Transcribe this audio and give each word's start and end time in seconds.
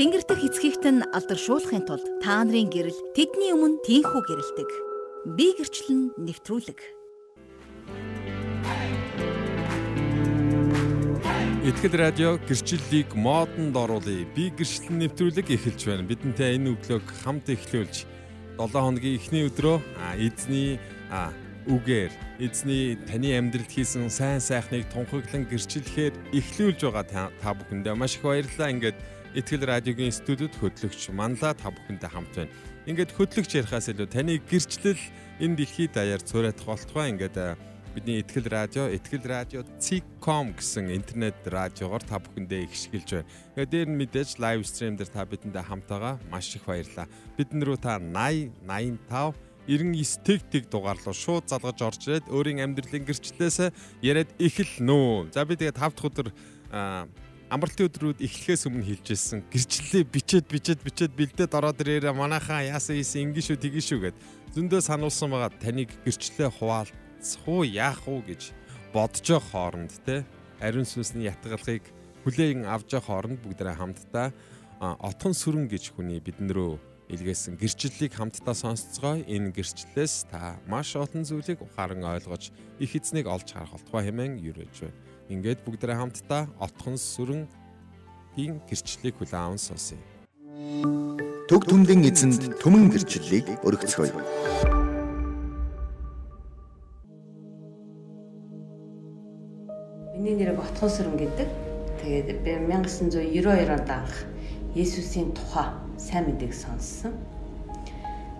Тэнгэр 0.00 0.24
дэх 0.24 0.40
эцгийгт 0.48 0.84
нь 0.88 1.04
алдаршуулахын 1.12 1.84
тулд 1.84 2.24
та 2.24 2.40
нарын 2.40 2.72
гэрэл 2.72 3.12
тэдний 3.12 3.52
өмнө 3.52 3.84
тийхүү 3.84 4.22
гэрэлдэг. 4.24 4.70
Би 5.36 5.52
гэрчлэн 5.60 6.16
нэвтрүүлэг. 6.24 6.80
Итгэл 11.68 12.00
радио 12.00 12.40
гэрчлэлийг 12.48 13.12
модонд 13.12 13.76
оруулъя. 13.76 14.24
Би 14.32 14.48
гэрчлэн 14.48 15.04
нэвтрүүлэг 15.04 15.52
эхэлж 15.52 15.84
байна. 15.84 16.08
Бидэнтэй 16.08 16.56
энэ 16.56 16.80
өглөөг 16.80 17.04
хамт 17.20 17.52
эхлүүлж 17.52 18.08
7 18.56 18.72
хоногийн 18.72 19.20
эхний 19.20 19.44
өдрөө 19.52 19.84
эзний 20.16 20.80
үгээр 21.68 22.12
эзний 22.40 22.96
таны 23.04 23.36
амьдралд 23.36 23.68
хийсэн 23.68 24.08
сайн 24.08 24.40
сайхныг 24.40 24.88
тунхаглан 24.88 25.44
гэрчлэхээр 25.44 26.16
эхлүүлж 26.32 26.88
байгаа 26.88 27.04
та 27.36 27.52
бүхэндээ 27.52 27.92
маш 28.00 28.16
их 28.16 28.24
баярлалаа. 28.24 28.72
Ингээд 28.72 29.19
Итгэл 29.30 29.62
радиогийн 29.62 30.10
студид 30.10 30.50
хөтлөгч 30.58 31.14
Манла 31.14 31.54
та 31.54 31.70
бүхэнтэй 31.70 32.10
хамт 32.10 32.34
байна. 32.34 32.50
Ингээд 32.90 33.14
хөтлөгч 33.14 33.62
ярихаас 33.62 33.86
илүү 33.94 34.10
таны 34.10 34.42
гэрчлэл 34.42 34.98
энэ 35.38 35.54
дэлхийд 35.54 35.94
даяар 35.94 36.18
цуурайтах 36.18 36.66
болтугай 36.66 37.14
ингээд 37.14 37.38
бидний 37.94 38.26
Итгэл 38.26 38.50
радио, 38.50 38.90
Итгэл 38.90 39.22
радио 39.22 39.62
Циком 39.78 40.50
гэсэн 40.58 40.90
интернет 40.90 41.38
радиогоор 41.46 42.02
та 42.02 42.18
бүхэндээ 42.18 42.66
ихшгэлж 42.66 43.22
байна. 43.22 43.30
Тэгээд 43.54 43.70
дээр 43.70 43.88
нь 43.94 43.98
мэдээж 44.02 44.30
лайв 44.42 44.66
стрим 44.66 44.98
дээр 44.98 45.10
та 45.14 45.22
бидэндээ 45.22 45.62
хамт 45.62 45.86
байгаа. 45.86 46.18
Маш 46.26 46.50
их 46.58 46.66
баярлалаа. 46.66 47.06
Бидэн 47.38 47.62
рүү 47.62 47.78
та 47.78 48.02
80 48.02 48.50
85 48.66 49.38
99 49.70 50.26
тэг 50.26 50.40
тэг 50.50 50.62
дугаарлуу 50.66 51.14
шууд 51.14 51.46
залгаж 51.46 51.78
орж 51.78 52.02
ирээд 52.10 52.26
өөрийн 52.34 52.66
амьдралын 52.66 53.06
гэрчлэлээс 53.06 53.70
яриад 54.02 54.30
эхэлнэ. 54.42 55.30
За 55.30 55.46
би 55.46 55.54
тэгээд 55.54 55.78
5 55.78 55.94
дахь 55.94 56.08
өдөр 56.10 56.28
амралтын 57.50 57.90
өдрүүд 57.90 58.22
эхлэхээс 58.22 58.70
өмнө 58.70 58.86
хэлжсэн. 58.86 59.42
Гэрчлэлээ 59.50 60.06
бичээд 60.06 60.46
бичээд 60.46 60.80
бичээд 60.86 61.12
бэлдээд 61.18 61.50
ороод 61.58 61.82
ирээрээ 61.82 62.14
манайхаа 62.14 62.62
яасан 62.62 63.02
ийсэн 63.02 63.34
ингэ 63.34 63.42
шүү 63.42 63.58
тгий 63.58 63.82
шүү 63.82 63.98
гэд 64.06 64.16
зөндөө 64.54 64.80
сануулсан 64.86 65.34
байгаа. 65.34 65.50
Таныг 65.58 65.90
гэрчлэлээ 66.06 66.46
хуваалцах 66.46 67.42
уу 67.50 67.66
яах 67.66 68.06
уу 68.06 68.22
гэж 68.22 68.54
бодож 68.94 69.26
явах 69.26 69.50
хооронд 69.50 69.90
те 70.06 70.22
ариун 70.62 70.86
сүнсний 70.86 71.26
ятгалыг 71.26 71.82
хүлээн 72.22 72.70
авч 72.70 72.94
явах 72.94 73.10
хооронд 73.10 73.42
бүгдээ 73.42 73.74
хамтдаа 73.74 74.30
отхон 74.78 75.34
сүрэн 75.34 75.66
гэж 75.66 75.90
хүний 75.98 76.22
биднэрөө 76.22 76.78
илгээсэн 77.10 77.58
гэрчлэлийг 77.58 78.14
хамтдаа 78.14 78.54
сонсцгоо. 78.54 79.26
Энэ 79.26 79.50
гэрчлэлээс 79.50 80.30
та 80.30 80.54
маш 80.70 80.94
олон 80.94 81.26
зүйлийг 81.26 81.58
ухаан 81.66 81.98
ойлгож 81.98 82.54
их 82.78 82.94
эзнийг 82.94 83.26
олж 83.26 83.50
харах 83.50 83.74
болтугай 83.74 84.06
хэмээн 84.06 84.38
юрэж 84.38 84.86
байна 84.86 85.09
Ингээд 85.30 85.62
бүгдээ 85.62 85.94
хамтдаа 85.94 86.50
отхон 86.58 86.98
сүрэн 86.98 87.46
ийн 88.34 88.58
гэрчлэлийг 88.66 89.14
хүлээн 89.14 89.46
аван 89.46 89.62
сонсъё. 89.62 89.94
Төг 91.46 91.70
түмлийн 91.70 92.02
эзэнд 92.02 92.58
түмэн 92.58 92.90
гэрчлэлийг 92.90 93.62
өргөцгөөе. 93.62 94.10
Миний 100.18 100.34
нэрийг 100.34 100.58
отхон 100.58 100.90
сүрэн 100.90 101.14
гэдэг. 101.14 101.48
Тэгээд 102.02 102.28
би 102.42 102.52
1992 102.66 103.70
онд 103.70 103.86
анх 103.86 104.14
Есүсийн 104.74 105.30
тухай 105.30 105.70
сайн 105.94 106.26
мэдээг 106.26 106.50
сонссон. 106.50 107.14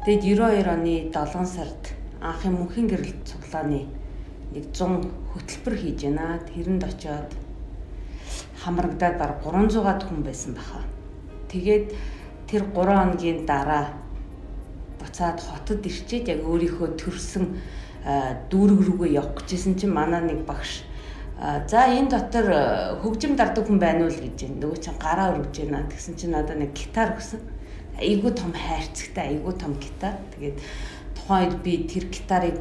Тэгэд 0.03 0.27
92 0.27 0.67
оны 0.67 0.95
7 1.15 1.47
сард 1.47 1.95
анхын 2.19 2.59
мөнхийн 2.59 2.91
гэрэл 2.91 3.15
цуглааны 3.23 4.00
нэг 4.55 4.65
100 4.75 5.07
хөтөлбөр 5.35 5.75
хийж 5.79 6.01
байна. 6.07 6.41
Тэрэнд 6.49 6.83
очиод 6.85 7.31
хамрагдаад 8.63 9.17
баг 9.19 9.33
300-аад 9.45 10.03
хүн 10.05 10.21
байсан 10.27 10.55
баха. 10.55 10.83
Тэгээд 11.49 11.95
тэр 12.51 12.63
3 12.75 12.75
хоногийн 12.75 13.47
дараа 13.47 13.95
буцаад 15.01 15.41
хотод 15.41 15.87
ирчээд 15.87 16.29
яг 16.29 16.41
өөрийнхөө 16.45 16.89
төрсэн 17.01 17.45
дүүрэг 18.51 18.81
рүүгээ 18.87 19.17
явах 19.17 19.45
гэжсэн 19.45 19.75
чинь 19.79 19.93
манай 19.93 20.21
нэг 20.25 20.45
багш 20.45 20.85
за 21.41 21.89
энэ 21.89 22.13
дотор 22.13 22.47
хөгжим 23.01 23.37
дардаг 23.37 23.65
хүн 23.65 23.81
байна 23.81 24.05
уу 24.05 24.13
л 24.13 24.21
гэж 24.21 24.37
байна. 24.45 24.61
Нөгөө 24.61 24.79
чинь 24.85 25.01
гараа 25.01 25.33
өргөж 25.33 25.57
байна. 25.65 25.89
Тэгсэн 25.89 26.15
чинь 26.21 26.35
надад 26.37 26.61
нэг 26.61 26.77
гитар 26.77 27.17
өгсөн. 27.17 27.41
Айгуу 27.97 28.33
том 28.37 28.53
хайрцагтай, 28.53 29.41
айгуу 29.41 29.53
том 29.57 29.73
гитар. 29.81 30.21
Тэгээд 30.37 30.57
тухайн 31.17 31.49
үед 31.49 31.57
би 31.65 31.73
тэр 31.89 32.05
гитарыг 32.13 32.61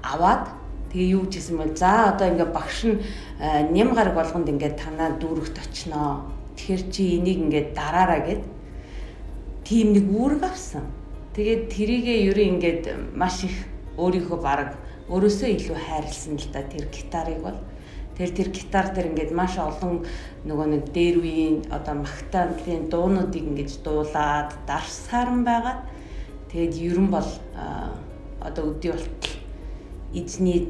аваад 0.00 0.63
Тэгээ 0.94 1.10
юу 1.18 1.26
гэжсэн 1.26 1.58
бол 1.58 1.74
за 1.74 2.14
одоо 2.14 2.30
ингээ 2.30 2.54
багш 2.54 2.86
нь 2.86 3.02
э, 3.42 3.66
ням 3.74 3.98
гараг 3.98 4.14
болгонд 4.14 4.46
ингээ 4.46 4.78
танаа 4.78 5.18
дүүрэгт 5.18 5.58
очноо. 5.58 6.30
Тэгэхээр 6.54 6.82
чи 6.94 7.18
энийг 7.18 7.50
ингээ 7.50 7.74
дараараа 7.74 8.22
гэд 8.22 8.42
тийм 9.66 9.90
нэг 9.90 10.06
үүрэг 10.06 10.46
авсан. 10.46 10.86
Тэгээд 11.34 11.66
тэрийгээ 11.66 12.18
ерөө 12.30 12.46
ингээд 12.46 12.84
маш 13.10 13.42
их 13.42 13.66
өөрийнхөө 13.98 14.38
баг 14.38 14.78
өөрөөсөө 15.10 15.50
илүү 15.58 15.78
хайрлсан 15.82 16.38
л 16.38 16.46
да 16.54 16.62
тэр 16.62 16.86
гитарыг 16.94 17.42
бол 17.42 17.58
тэр 18.14 18.30
тэр 18.30 18.48
гитар 18.54 18.94
дээр 18.94 19.10
ингээд 19.10 19.32
маш 19.34 19.58
олон 19.58 20.06
нөгөө 20.46 20.66
нэг 20.78 20.82
дээр 20.94 21.16
үеийн 21.18 21.56
одоо 21.74 22.06
магтаалын 22.06 22.86
дуунуудыг 22.86 23.42
ингээд 23.42 23.82
дуулаад 23.82 24.54
дарсаар 24.62 25.34
нь 25.34 25.42
байгаа. 25.42 25.82
Тэгээд 26.54 26.74
ерөн 26.86 27.10
бол 27.10 27.30
одоо 28.38 28.64
өдий 28.70 28.94
болтол 28.94 29.33
эзний 30.14 30.68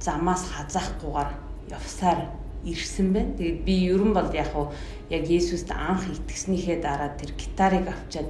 замаас 0.00 0.44
хазаахгүйгээр 0.52 1.30
явсаар 1.72 2.20
ирсэн 2.64 3.12
байна. 3.12 3.36
Тэгээд 3.38 3.64
би 3.64 3.74
ерөн 3.90 4.12
бол 4.12 4.30
яг 4.34 4.50
уу 4.54 4.70
яг 5.10 5.24
Есүст 5.26 5.70
анх 5.70 6.04
итгэснийхээ 6.10 6.82
дараа 6.82 7.10
тэр 7.16 7.32
гитарыг 7.38 7.86
авчаад 7.88 8.28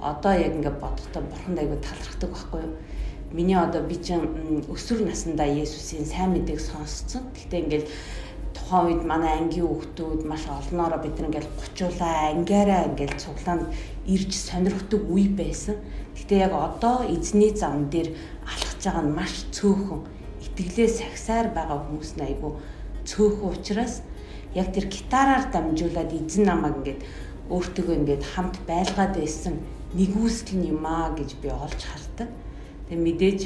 одоо 0.00 0.32
яг 0.32 0.52
ингээд 0.56 0.80
бодохдоо 0.80 1.22
бурханд 1.22 1.58
айгүй 1.58 1.78
талархдаг 1.80 2.30
байхгүй 2.30 2.60
юу? 2.64 2.74
Миний 3.32 3.56
одоо 3.56 3.82
би 3.82 3.96
чинь 3.96 4.64
өсвөр 4.68 5.04
насндаа 5.04 5.46
Есүсийн 5.46 6.06
сайн 6.06 6.32
мэдээг 6.32 6.60
сонсцсон. 6.60 7.28
Гэхдээ 7.34 7.60
ингээд 7.64 7.86
тухайн 8.56 8.86
үед 8.86 9.02
манай 9.04 9.32
ангийн 9.38 9.68
хүүхдүүд 9.68 10.24
маш 10.24 10.48
олноороо 10.48 11.00
бид 11.02 11.20
нэг 11.20 11.36
ингээл 11.36 11.56
гучуулаа 11.60 12.32
ангиараа 12.32 12.88
ингээл 12.88 13.20
цуглаанд 13.20 13.66
ирж 14.06 14.32
сонирхдаг 14.32 15.02
үе 15.10 15.28
байсан. 15.28 15.76
Гэтэ 16.16 16.34
яг 16.48 16.52
одоо 16.56 17.04
эзний 17.04 17.52
зам 17.52 17.90
дээр 17.92 18.16
алхаж 18.46 18.75
байгаа 18.86 19.04
нь 19.04 19.16
маш 19.18 19.34
цөөхөн 19.56 20.00
итгэлээ 20.46 20.88
сахисаар 20.88 21.48
байгаа 21.50 21.78
хүмүүс 21.84 22.10
нь 22.16 22.26
айгүй 22.26 22.52
цөөхөн 23.10 23.50
учраас 23.52 23.94
яг 24.54 24.72
тэр 24.72 24.86
гитараар 24.88 25.44
дамжуулаад 25.52 26.10
эзэн 26.14 26.44
намайг 26.48 26.74
ингээд 26.78 27.00
өөртөө 27.50 27.94
ингээд 27.98 28.24
хамт 28.32 28.56
байлгаад 28.66 29.14
байсан 29.18 29.54
нэгүсэл 29.94 30.66
юм 30.66 30.82
аа 30.86 31.14
гэж 31.14 31.30
би 31.42 31.48
олж 31.48 31.80
хардаг. 31.86 32.30
Тэгээ 32.88 33.04
мэдээж 33.06 33.40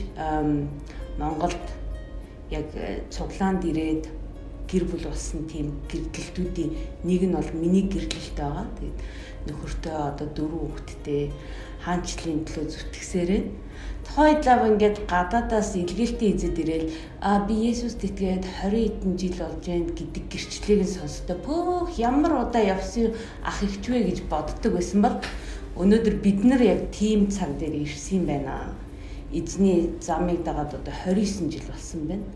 Монголд 1.21 1.65
яг 2.51 2.67
э, 2.75 3.05
цуглаанд 3.11 3.63
ирээд 3.65 4.09
гэр 4.71 4.85
бүл 4.89 5.05
болсон 5.11 5.45
тийм 5.51 5.83
гэрдэлтүүдийн 5.91 6.73
нэг 7.05 7.23
нь 7.29 7.37
бол 7.37 7.51
миний 7.55 7.85
гэрдэлт 7.87 8.37
байгаа. 8.41 8.67
Тэгээд 8.79 8.99
нөхөртөө 9.47 9.97
одоо 10.11 10.29
дөрөв 10.33 10.63
хүүхэдтэй 10.65 11.23
хаанчлалын 11.85 12.45
төлөө 12.47 12.67
зүтгэсээрээ 12.71 13.43
Тухайдлаа 14.11 14.67
ингээд 14.67 15.07
гадаадаас 15.07 15.71
илгээлтийн 15.79 16.35
эзэд 16.35 16.59
ирээл 16.59 16.89
а 17.23 17.47
би 17.47 17.55
Есүст 17.71 18.03
итгээд 18.03 18.43
20 18.43 18.99
хэдэн 18.99 19.15
жил 19.15 19.39
болж 19.39 19.63
байна 19.63 19.87
гэдэг 19.95 20.25
гэрчлэлийг 20.27 20.83
нь 20.83 20.95
сонсдоо 20.99 21.39
пөөх 21.47 21.95
ямар 21.95 22.43
удаа 22.43 22.59
явсан 22.75 23.15
ах 23.47 23.63
ихч 23.63 23.87
вэ 23.87 24.11
гэж 24.11 24.19
боддог 24.27 24.73
байсан 24.75 24.99
бол 25.07 25.17
өнөөдөр 25.79 26.17
бид 26.27 26.43
нар 26.43 26.59
яг 26.59 26.91
тийм 26.91 27.31
цаг 27.31 27.55
дээр 27.63 27.87
ирсэн 27.87 28.27
байна. 28.27 28.75
Эзний 29.31 29.95
замыг 30.03 30.43
дагаад 30.43 30.75
одоо 30.75 30.95
29 31.07 31.55
жил 31.55 31.67
болсон 31.71 32.01
байна. 32.11 32.27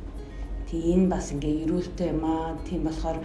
Тийм 0.71 0.87
энэ 0.95 1.11
бас 1.11 1.35
ингээ 1.35 1.67
эрүүлтэй 1.67 2.15
юм 2.15 2.23
аа. 2.23 2.55
Тийм 2.71 2.87
болохоор 2.87 3.19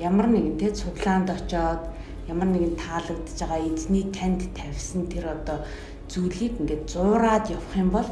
ямар 0.00 0.26
нэгэн 0.32 0.56
тэ 0.56 0.72
цуглаанд 0.72 1.28
очоод 1.28 1.89
ямар 2.30 2.48
нэгэн 2.54 2.78
таалагдж 2.78 3.34
байгаа 3.42 3.60
эзний 3.66 4.06
танд 4.14 4.40
тавьсан 4.54 5.10
тэр 5.10 5.34
одоо 5.34 5.58
зүйлийг 6.06 6.62
ингээд 6.62 6.84
зуураад 6.86 7.50
явах 7.50 7.74
юм 7.74 7.90
бол 7.90 8.10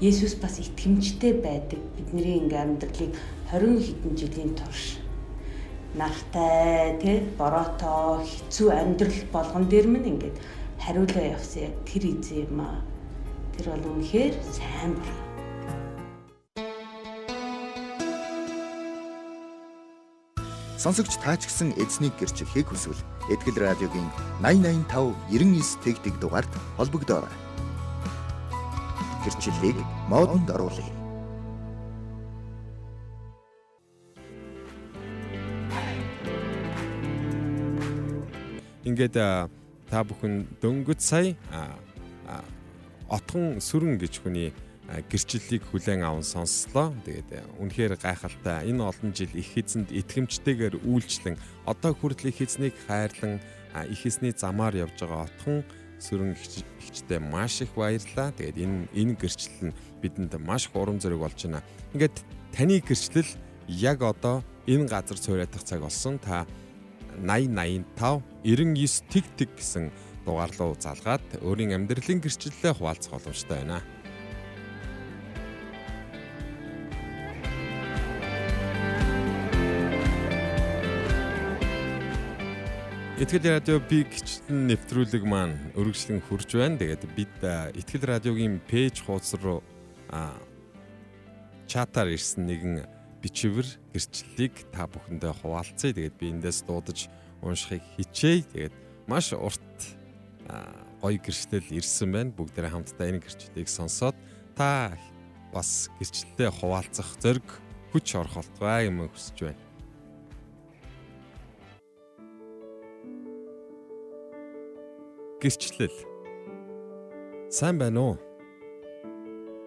Есүс 0.00 0.34
бас 0.40 0.56
итгэмжтэй 0.58 1.32
байдаг. 1.44 1.78
Бидний 1.94 2.40
ингээ 2.40 2.64
амьдралыг 2.64 3.12
20 3.52 3.84
хэдэн 3.84 4.14
жилийн 4.16 4.52
турш 4.56 4.96
нартай 5.94 6.96
тий 7.02 7.18
бороотой 7.38 8.24
хэцүү 8.24 8.68
амьдрал 8.70 9.20
болгон 9.32 9.64
дээр 9.68 9.86
минь 9.92 10.10
ингээд 10.16 10.36
хариулаа 10.80 11.36
явсан 11.36 11.62
яг 11.68 11.74
тэр 11.84 12.02
эзэн 12.10 12.48
юм 12.48 12.60
аа. 12.64 12.80
Тэр 13.56 13.66
бол 13.74 13.92
үнэхээр 13.92 14.34
сайн 14.54 14.94
бурхан. 14.96 15.19
Сонсогч 20.80 21.20
таач 21.20 21.44
гисэн 21.44 21.76
эзнийг 21.76 22.16
гэрчлэхийг 22.16 22.72
хүсвэл 22.72 22.96
Этгэл 23.28 23.60
радиогийн 23.60 24.08
8085 24.40 25.12
99 25.28 25.76
тэгтэг 25.84 26.14
дугаард 26.16 26.48
холбогдоорой. 26.80 27.36
Гэрчлэлийг 29.20 29.76
модонд 30.08 30.48
оруулъя. 30.48 30.88
Ингээд 38.88 39.20
та 39.92 40.00
бүхэн 40.00 40.48
дөнгөж 40.64 41.00
сая 41.04 41.36
отгон 43.12 43.60
сүрэн 43.60 44.00
гэж 44.00 44.24
хүний 44.24 44.56
гэрчлэлийг 44.90 45.62
хүлээн 45.70 46.02
аван 46.02 46.26
сонслоо. 46.26 46.90
Тэгээд 47.06 47.62
үнэхээр 47.62 47.94
гайхалтай 47.94 48.66
энэ 48.66 48.82
олон 48.82 49.14
жил 49.14 49.30
их 49.38 49.54
эзэнд 49.54 49.94
итгэмжтэйгээр 49.94 50.82
үйлчлэн 50.82 51.38
одоо 51.66 51.94
хүртэл 51.94 52.34
их 52.34 52.42
эзнийг 52.42 52.74
хайрлан 52.90 53.38
их 53.86 54.02
эзний 54.02 54.34
замаар 54.34 54.74
явж 54.74 54.98
байгаа 54.98 55.30
отхон 55.30 55.62
сүрэн 56.02 56.34
ихчтэй 56.34 57.22
маш 57.22 57.62
их 57.62 57.70
баярлаа. 57.78 58.34
Тэгээд 58.34 58.58
энэ 58.58 58.78
энэ 58.90 59.14
гэрчлэл 59.14 59.70
нь 59.70 59.76
бидэнд 60.02 60.34
маш 60.42 60.66
их 60.66 60.74
урам 60.74 60.98
зориг 60.98 61.22
болж 61.22 61.38
байна. 61.38 61.62
Ингээд 61.94 62.16
таны 62.50 62.82
гэрчлэл 62.82 63.30
яг 63.70 64.02
одоо 64.02 64.42
энэ 64.66 64.90
газар 64.90 65.18
цорайтах 65.22 65.62
цаг 65.62 65.86
болсон. 65.86 66.18
Та 66.18 66.50
8085 67.22 68.26
99 68.42 69.06
тэг 69.06 69.24
тэг 69.38 69.50
гэсэн 69.54 69.94
дугаар 70.26 70.50
руу 70.58 70.74
залгаад 70.74 71.22
өөрийн 71.46 71.78
амьдралын 71.78 72.18
гэрчлэлээ 72.18 72.74
хуваалцах 72.74 73.14
боломжтой 73.14 73.62
байна. 73.62 73.84
Итгэл 83.20 83.52
радио 83.52 83.76
би 83.84 84.00
гिचтэн 84.08 84.64
нэвтрүүлэг 84.64 85.28
маань 85.28 85.52
өргөжлөн 85.76 86.24
хурж 86.24 86.56
байна. 86.56 86.80
Тэгээд 86.80 87.04
бид 87.12 87.36
Итгэл 87.76 88.08
радиогийн 88.16 88.64
пэйж 88.64 89.04
хуудас 89.04 89.36
руу 89.36 89.60
чатаар 91.68 92.16
ирсэн 92.16 92.48
нэгэн 92.48 92.88
бичвэр 93.20 93.68
гэрчлэлийг 93.92 94.72
та 94.72 94.88
бүхэндээ 94.88 95.36
хуваалцъя. 95.36 95.92
Тэгээд 95.92 96.16
би 96.16 96.32
эндээс 96.32 96.64
дуудаж 96.64 97.12
уншихыг 97.44 97.84
хичээе. 98.00 98.48
Тэгээд 98.56 98.74
маш 99.04 99.36
урт 99.36 99.68
гоё 101.04 101.20
гэрчлэл 101.20 101.76
ирсэн 101.76 102.08
байна. 102.16 102.32
Бүгдээрээ 102.32 102.72
хамтдаа 102.72 103.04
энэ 103.04 103.20
гэрчлэлийг 103.20 103.68
сонсоод 103.68 104.16
та 104.56 104.96
бас 105.52 105.92
гэрчлэлтэй 106.00 106.48
хуваалцах 106.56 107.20
зориг 107.20 107.44
хүч 107.92 108.16
орхолтгой 108.16 108.88
юм 108.88 109.12
хүсэж 109.12 109.44
байна. 109.44 109.69
Гэрчлэл. 115.40 115.96
Сайн 117.48 117.80
байна 117.80 118.12
уу? 118.12 118.16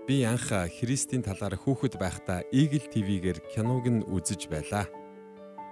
Би 0.06 0.22
анх 0.22 0.54
Христийн 0.70 1.26
талаар 1.26 1.58
хүүхэд 1.58 1.98
байхдаа 1.98 2.46
Eagle 2.54 2.86
TV-гээр 2.94 3.42
киног 3.50 3.82
нь 3.90 4.06
үзэж 4.06 4.54
байлаа. 4.54 4.86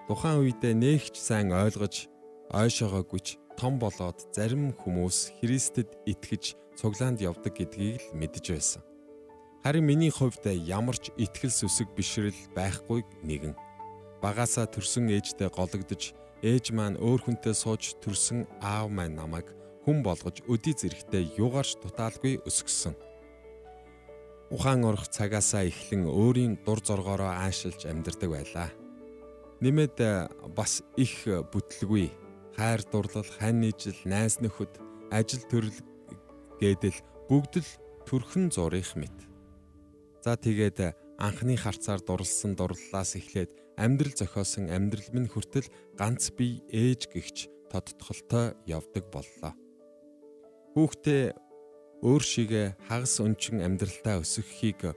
Тухайн 0.09 0.41
үед 0.41 0.65
нээгч 0.65 1.21
сайн 1.21 1.53
ойлгож 1.53 2.09
ойшоогоогүйч 2.49 3.37
том 3.61 3.77
болоод 3.77 4.17
зарим 4.33 4.73
хүмүүс 4.73 5.37
Христэд 5.37 5.93
итгэж 6.09 6.57
цуглаанд 6.81 7.21
явдаг 7.21 7.53
гэдгийг 7.61 8.01
л 8.01 8.17
мэдэж 8.17 8.45
байсан. 8.57 8.81
Харин 9.61 9.85
миний 9.85 10.09
хувьд 10.09 10.49
ямар 10.65 10.97
ч 10.97 11.13
итгэл 11.13 11.53
сүсэг 11.53 11.93
бишрэл 11.93 12.41
байхгүй 12.57 13.05
нэгэн. 13.21 13.53
Багаасаа 14.17 14.65
төрсөн 14.65 15.13
ээжтэй 15.13 15.53
гологдож 15.53 16.17
ээж 16.41 16.73
маань 16.73 16.97
өөр 16.97 17.21
хүнтэй 17.21 17.53
сууж 17.53 18.01
төрсөн 18.01 18.49
аав 18.65 18.89
маань 18.89 19.13
намайг 19.13 19.60
хүн 19.85 20.03
болгож 20.05 20.41
өдий 20.45 20.75
зэрэгтэй 20.77 21.33
юугаарч 21.37 21.81
дутаалгүй 21.81 22.41
өсгсөн. 22.45 22.93
Ухаан 24.51 24.83
орох 24.83 25.07
цагаасаа 25.07 25.65
эхлэн 25.65 26.05
өөрийн 26.05 26.59
дур 26.65 26.83
зоргоороо 26.83 27.31
аашилж 27.31 27.87
амьдардаг 27.87 28.29
байлаа. 28.29 28.69
Нэмээд 29.63 29.97
бас 30.51 30.83
их 30.97 31.23
бүтлгүй 31.23 32.11
хайр 32.57 32.81
дурлал, 32.91 33.25
хань 33.39 33.63
нийжил, 33.63 33.95
найз 34.05 34.41
нөхөд, 34.43 34.75
ажил 35.09 35.43
төрөл 35.47 35.79
гэдэл 36.59 36.99
бүгд 37.29 37.63
л 37.63 37.69
төрхөн 38.05 38.51
зурих 38.51 38.93
мэт. 38.99 39.15
За 40.21 40.35
тэгээд 40.35 40.93
анхны 41.17 41.55
харцаар 41.55 42.01
дурлсан 42.03 42.57
дурлалаас 42.59 43.15
эхлээд 43.15 43.55
амьдрал 43.77 44.13
зохиосон 44.13 44.69
амьдрал 44.69 45.09
минь 45.13 45.31
хүртэл 45.31 45.69
ганц 45.97 46.29
бие 46.35 46.61
ээж 46.69 47.09
гихч 47.13 47.47
тодтголтой 47.71 48.53
явдаг 48.67 49.09
боллоо. 49.09 49.55
Хүүхдээ 50.71 51.35
өөр 51.99 52.23
шигэ 52.23 52.79
хагас 52.87 53.19
өнчин 53.19 53.59
амьдралтаа 53.59 54.23
өсгөхийг 54.23 54.95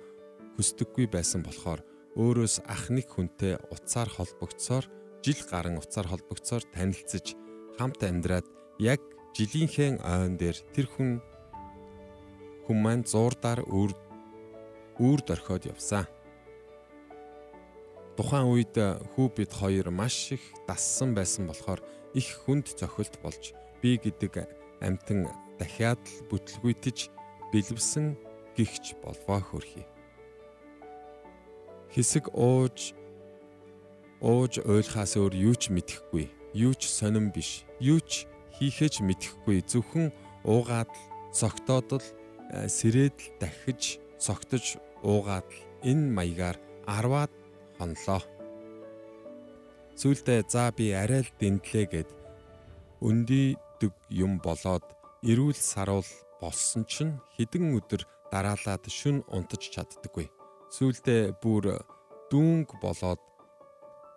хүсдэггүй 0.55 1.11
байсан 1.11 1.43
болохоор 1.43 1.83
өөрөөс 2.15 2.63
ах 2.71 2.95
нэг 2.95 3.11
хүнтэй 3.11 3.59
уцаар 3.75 4.07
холбогдсоор 4.07 4.87
жил 5.27 5.41
гарan 5.51 5.83
уцаар 5.83 6.07
холбогдсоор 6.07 6.63
танилцж 6.71 7.35
хамт 7.75 8.07
амьдраад 8.07 8.47
яг 8.79 9.03
жилийнхээ 9.35 9.99
ойн 9.99 10.39
дээр 10.39 10.55
тэр 10.71 10.87
хүн 10.95 11.19
хүн 12.71 12.79
маань 12.79 13.03
зуурдаар 13.03 13.67
үр 13.67 13.99
үр 15.03 15.21
дөрхиод 15.27 15.75
явсан. 15.75 16.07
Тухайн 18.15 18.47
үед 18.47 18.79
хүү 19.19 19.27
бид 19.35 19.51
хоёр 19.51 19.91
маш 19.91 20.39
их 20.39 20.45
дассан 20.71 21.19
байсан 21.19 21.51
болохоор 21.51 21.83
их 22.15 22.31
хүнд 22.47 22.71
цохилт 22.79 23.19
болж 23.27 23.51
би 23.83 23.99
гэдэг 23.99 24.47
амтан 24.79 25.27
дахиад 25.59 26.01
л 26.03 26.27
бүтлгүйтж 26.31 27.11
бэлвсэн 27.53 28.17
гихч 28.57 28.95
болвоо 29.03 29.41
хөрхий. 29.41 29.87
Хэсэг 31.95 32.35
ууж 32.35 32.95
ууж 34.19 34.59
ойлгахаас 34.65 35.15
өөр 35.21 35.35
юу 35.35 35.55
ч 35.55 35.71
мэдэхгүй 35.71 36.27
юу 36.55 36.75
ч 36.75 36.91
сонирн 36.91 37.35
биш. 37.35 37.67
Юу 37.83 37.99
ч 38.01 38.27
хийхэж 38.57 39.03
мэдэхгүй 39.03 39.67
зөвхөн 39.67 40.15
уугаад 40.47 40.91
л 40.91 41.03
согтоод 41.35 41.99
л 41.99 42.07
э, 42.55 42.71
сэрээд 42.71 43.19
л 43.19 43.29
дахиж 43.43 43.99
согтож 44.19 44.79
уугаад 45.03 45.47
л 45.51 45.59
энэ 45.83 46.15
маягаар 46.15 46.57
10-аад 46.87 47.33
хонлоо. 47.79 48.23
Сүүлдээ 49.99 50.41
за 50.47 50.71
би 50.71 50.95
арай 50.95 51.27
л 51.27 51.31
дэндлээ 51.39 51.87
гэд 51.91 52.11
өндийдөг 53.03 53.95
юм 54.11 54.39
болоод 54.39 54.87
эрүүл 55.25 55.57
саруул 55.57 56.11
болсон 56.37 56.85
чинь 56.85 57.17
хідэн 57.37 57.73
өдөр 57.79 58.05
дараалаад 58.29 58.85
шүн 58.93 59.25
унтаж 59.33 59.73
чаддаггүй. 59.73 60.29
Сүүлдээ 60.77 61.41
бүр 61.41 61.81
дүүнг 62.29 62.77
болоод 62.85 63.23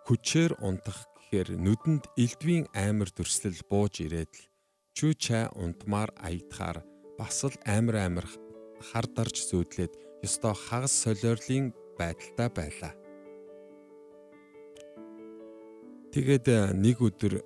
хүчээр 0.04 0.60
унтах 0.60 1.08
гэхээр 1.16 1.56
нүдэнд 1.64 2.04
элдвийн 2.12 2.68
амар 2.76 3.08
төрслөл 3.08 3.56
бууж 3.72 4.04
ирээд 4.04 4.32
л 4.36 4.44
чүү 4.92 5.12
чай 5.16 5.44
унтмаар 5.56 6.12
аягдахаар 6.20 6.84
бас 7.16 7.40
л 7.40 7.56
амар 7.64 7.96
амар 8.04 8.28
хар 8.92 9.08
дарж 9.08 9.48
зөөдлээд 9.48 9.96
ёстой 10.20 10.52
хагас 10.52 10.92
солиорлын 10.92 11.72
байдалтай 11.96 12.48
байлаа. 12.52 12.92
Тэгээд 16.12 16.76
нэг 16.76 17.00
өдөр 17.00 17.40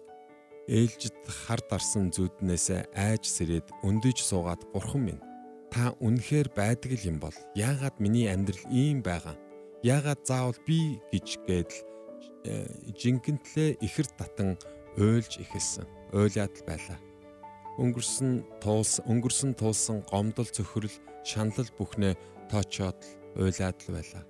ээлжид 0.69 1.17
хар 1.27 1.61
дарсан 1.71 2.11
зүуднээс 2.13 2.93
айж 2.95 3.25
сэрээд 3.27 3.71
өндөж 3.83 4.19
суугаад 4.23 4.63
бурхан 4.71 5.03
минь 5.07 5.25
та 5.73 5.97
үнэхээр 6.05 6.53
байдаг 6.53 6.93
юм 7.03 7.19
бол 7.19 7.35
яагаад 7.57 7.97
миний 7.99 8.29
амьдрал 8.29 8.67
ийм 8.71 9.01
байгаа? 9.03 9.35
Яагаад 9.83 10.21
заавал 10.23 10.59
би 10.67 11.01
гэж 11.11 11.43
гээл 11.49 11.93
Э, 12.45 12.67
жинхэнтлээ 12.99 13.79
ихэр 13.79 14.09
татан 14.19 14.59
уйлж 14.99 15.39
ихэлсэн. 15.39 15.87
Уйлаад 16.11 16.51
л 16.59 16.67
байлаа. 16.67 16.99
Өнгөрсөн 17.79 18.43
туулс 18.59 18.99
өнгөрсөн 19.07 19.55
туулсан 19.55 20.03
гомдол 20.11 20.51
цөхрөл 20.51 20.91
шаналл 21.23 21.71
бүхнээ 21.79 22.19
тоочоод 22.51 22.99
л 22.99 23.47
уйлаад 23.47 23.79
л 23.87 23.95
байлаа. 23.95 24.25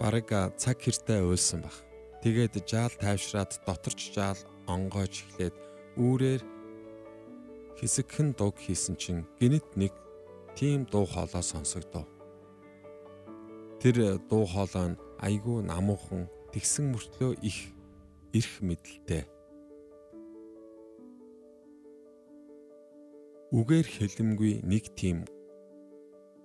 Бараг 0.00 0.28
цаг 0.56 0.80
хэртэй 0.80 1.20
уйлсан 1.28 1.60
баг. 1.60 1.76
Тэгээд 2.24 2.64
жаал 2.64 2.96
тайвшраад 2.96 3.52
доторч 3.68 4.16
жаал 4.16 4.40
онгойж 4.66 5.24
эхлээд 5.24 5.56
үүрээр 6.00 6.42
хэсэгхэн 7.78 8.34
дуг 8.38 8.54
хийсэн 8.58 8.96
чинь 8.96 9.22
гинэт 9.40 9.68
нэг 9.76 9.92
тийм 10.56 10.86
дуу 10.86 11.06
хоолой 11.06 11.42
сонсогдов. 11.42 12.06
Тэр 13.80 14.18
дуу 14.30 14.46
хоолой 14.46 14.94
нь 14.94 15.00
айгүй 15.20 15.62
намуухан 15.66 16.30
тэгсэн 16.54 16.94
мөртлөө 16.94 17.32
их 17.42 17.58
эрх 18.32 18.54
мэдэлтэй. 18.62 19.24
Үгээр 23.54 23.86
хэлэмгүй 23.86 24.52
нэг 24.66 24.84
тийм 24.98 25.26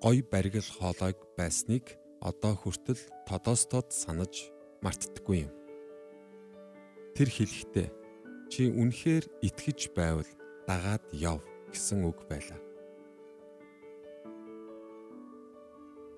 гой 0.01 0.21
баригл 0.21 0.69
хоолойг 0.77 1.17
байсныг 1.37 1.97
одоо 2.21 2.53
хүртэл 2.53 3.01
тодоостод 3.25 3.89
санаж 3.89 4.51
мартдаггүй 4.83 5.47
юм. 5.47 5.51
Тэр 7.15 7.29
хэлэхдээ 7.31 7.87
чи 8.49 8.67
үнэхээр 8.73 9.25
итгэж 9.45 9.93
байвал 9.93 10.29
дагаад 10.67 11.05
яв 11.13 11.39
гэсэн 11.69 12.03
үг 12.09 12.25
байлаа. 12.25 12.57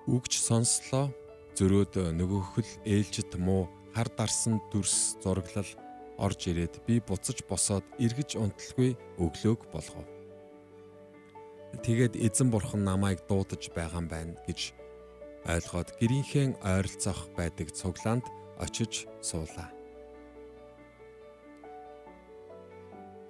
Үгч 0.07 0.39
сонслоо 0.39 1.11
зөрөөд 1.59 1.93
нөгөөх 2.17 2.51
л 2.63 2.71
ээлжид 2.87 3.35
муу 3.37 3.69
хар 3.93 4.09
дарсан 4.17 4.63
дүрс 4.71 5.19
зураглал 5.21 5.67
орж 6.17 6.47
ирээд 6.49 6.81
би 6.87 6.99
буцаж 7.03 7.43
босоод 7.45 7.85
эргэж 7.99 8.39
унталгүй 8.39 8.95
өглөөг 9.19 9.61
болгов. 9.73 10.07
Тэгээд 11.83 12.15
эзэн 12.15 12.51
бурхан 12.51 12.83
намайг 12.83 13.23
дуудаж 13.27 13.71
байгаа 13.75 14.03
юм 14.03 14.07
байна 14.07 14.35
гэж 14.47 14.73
ойлгоод 15.47 15.89
гэрийнхээ 15.99 16.47
ойролцоох 16.61 17.31
байдаг 17.35 17.71
цуглаанд 17.71 18.25
очиж 18.59 19.07
суулаа. 19.21 19.80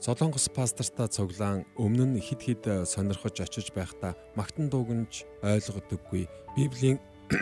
Солонгос 0.01 0.50
пасторта 0.50 1.05
цуглаан 1.05 1.62
өмнө 1.77 2.17
нь 2.17 2.24
хид 2.25 2.41
хид 2.41 2.65
сонирхож 2.89 3.38
очиж 3.38 3.70
байхдаа 3.70 4.17
магтан 4.34 4.65
дуугнж 4.65 5.29
ойлгодоггүй 5.46 6.25
Библийн 6.58 6.98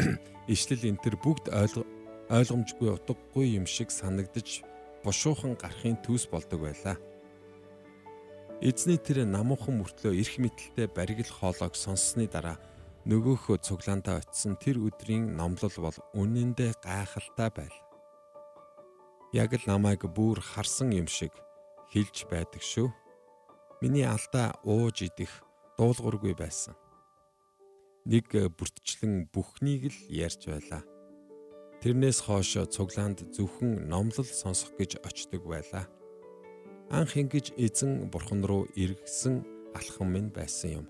ишлэл 0.53 0.91
энэ 0.91 0.99
төр 0.99 1.15
бүгд 1.23 1.47
ойлгомжгүй 2.27 2.89
утгагүй 2.91 3.55
юм 3.55 3.63
шиг 3.63 3.95
санагдаж 3.95 4.67
бушуухан 5.07 5.55
гарахын 5.55 6.03
төс 6.03 6.27
болдог 6.27 6.67
байлаа. 6.67 6.99
Эзний 8.59 8.99
тэр 8.99 9.23
намуухан 9.23 9.79
мөртлөө 9.79 10.19
эрх 10.19 10.35
мэдэлтэй 10.35 10.91
баригл 10.91 11.31
хоолойг 11.31 11.79
сонссны 11.79 12.27
дараа 12.27 12.59
нөгөөхөө 13.07 13.63
цуглаандаа 13.63 14.19
очисон 14.19 14.59
тэр 14.59 14.83
өдрийн 14.83 15.31
номлол 15.31 15.75
бол 15.79 15.97
үнэндээ 16.11 16.83
гайхалтай 16.83 17.49
байл. 17.55 17.77
Яг 19.31 19.55
л 19.55 19.63
намайг 19.63 20.03
бүр 20.11 20.43
харсан 20.43 20.91
юм 20.91 21.07
шиг 21.07 21.31
хилж 21.93 22.25
байдаг 22.29 22.62
шүү. 22.62 22.89
Миний 23.81 24.05
алдаа 24.05 24.53
ууж 24.63 25.01
идэх 25.08 25.31
дуулуургүй 25.77 26.36
байсан. 26.38 26.75
Нэг 28.05 28.29
бүртчлэн 28.58 29.29
бүхнийг 29.34 29.89
л 29.89 30.00
ярьж 30.10 30.50
байлаа. 30.50 30.84
Тэрнээс 31.79 32.27
хойш 32.27 32.60
цуглаанд 32.69 33.24
зөвхөн 33.31 33.88
номлол 33.88 34.27
сонсох 34.27 34.75
гэж 34.75 35.00
очдөг 35.00 35.41
байлаа. 35.48 35.88
Анх 36.91 37.15
ингэж 37.15 37.55
эзэн 37.55 38.12
бурхан 38.12 38.43
руу 38.43 38.67
эргэсэн 38.75 39.46
алхам 39.77 40.12
минь 40.12 40.34
байсан 40.34 40.84
юм. 40.84 40.88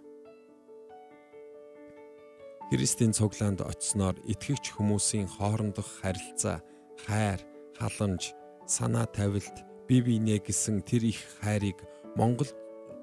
Христийн 2.74 3.14
цуглаанд 3.14 3.62
очсноор 3.62 4.18
итгэгч 4.26 4.74
хүмүүсийн 4.74 5.28
хоорондох 5.30 5.90
харилцаа, 6.02 6.62
хайр, 7.06 7.42
халамж, 7.78 8.34
санаа 8.66 9.06
тавилт 9.10 9.69
бие 9.90 10.06
биенээ 10.06 10.46
гэсэн 10.46 10.86
тэр 10.86 11.10
их 11.10 11.18
хайрыг 11.42 11.82
Монгол 12.14 12.54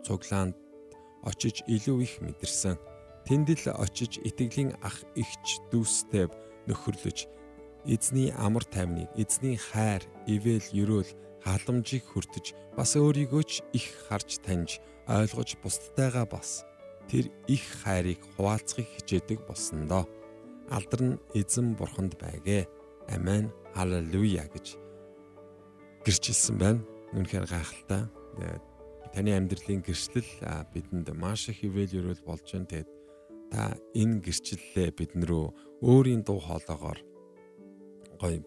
цуглаанд 0.07 0.55
очиж 1.27 1.67
илүү 1.67 1.99
их 2.07 2.15
мэдэрсэн. 2.23 2.79
Тэнд 3.27 3.51
л 3.59 3.75
очиж 3.75 4.23
итгэлийн 4.23 4.79
ах 4.87 5.03
ихч 5.19 5.59
дүүстэй 5.75 6.31
нөхөрлөж 6.71 7.27
эзний 7.91 8.31
амар 8.39 8.63
тайвныг, 8.63 9.11
эзний 9.19 9.59
хайр, 9.59 10.07
ивэл, 10.31 10.63
ерөөл, 10.71 11.11
халамжийг 11.43 12.07
хүртэж 12.07 12.55
бас 12.79 12.95
өөрийгөө 12.95 13.43
ч 13.43 13.67
их 13.75 13.87
харж 14.07 14.39
таньж 14.47 14.79
ойлгож 15.11 15.59
бусдтайгаа 15.63 16.27
бас 16.27 16.63
тэр 17.11 17.31
их 17.51 17.67
хайрыг 17.83 18.23
хуваалцахыг 18.39 18.87
хичээдэг 18.95 19.43
болсон 19.47 19.91
доо. 19.91 20.07
Алдар 20.71 21.03
нь 21.03 21.19
эзэн 21.35 21.75
бурханд 21.75 22.19
байгээ. 22.19 22.67
Амен. 23.11 23.51
Халелуя 23.77 24.49
гэж 24.51 24.86
гэрчилсэн 26.07 26.57
байна. 26.63 26.87
Үнэхээр 27.19 27.47
гайхалтай. 27.51 28.07
Таны 29.11 29.35
амьдралын 29.35 29.83
гэрчлэл 29.83 30.31
бидэнд 30.71 31.11
маш 31.19 31.51
их 31.51 31.67
ивэл 31.67 32.15
өрөөл 32.15 32.23
болж 32.23 32.47
байна. 32.47 32.71
Тэгээд 32.71 32.91
та 33.51 33.75
энэ 33.91 34.23
гэрчлэлээ 34.23 34.95
бидэн 34.95 35.27
рүү 35.27 35.47
өөрийн 35.83 36.23
дуу 36.23 36.39
хоолоогоор 36.39 37.03
гоё 38.23 38.39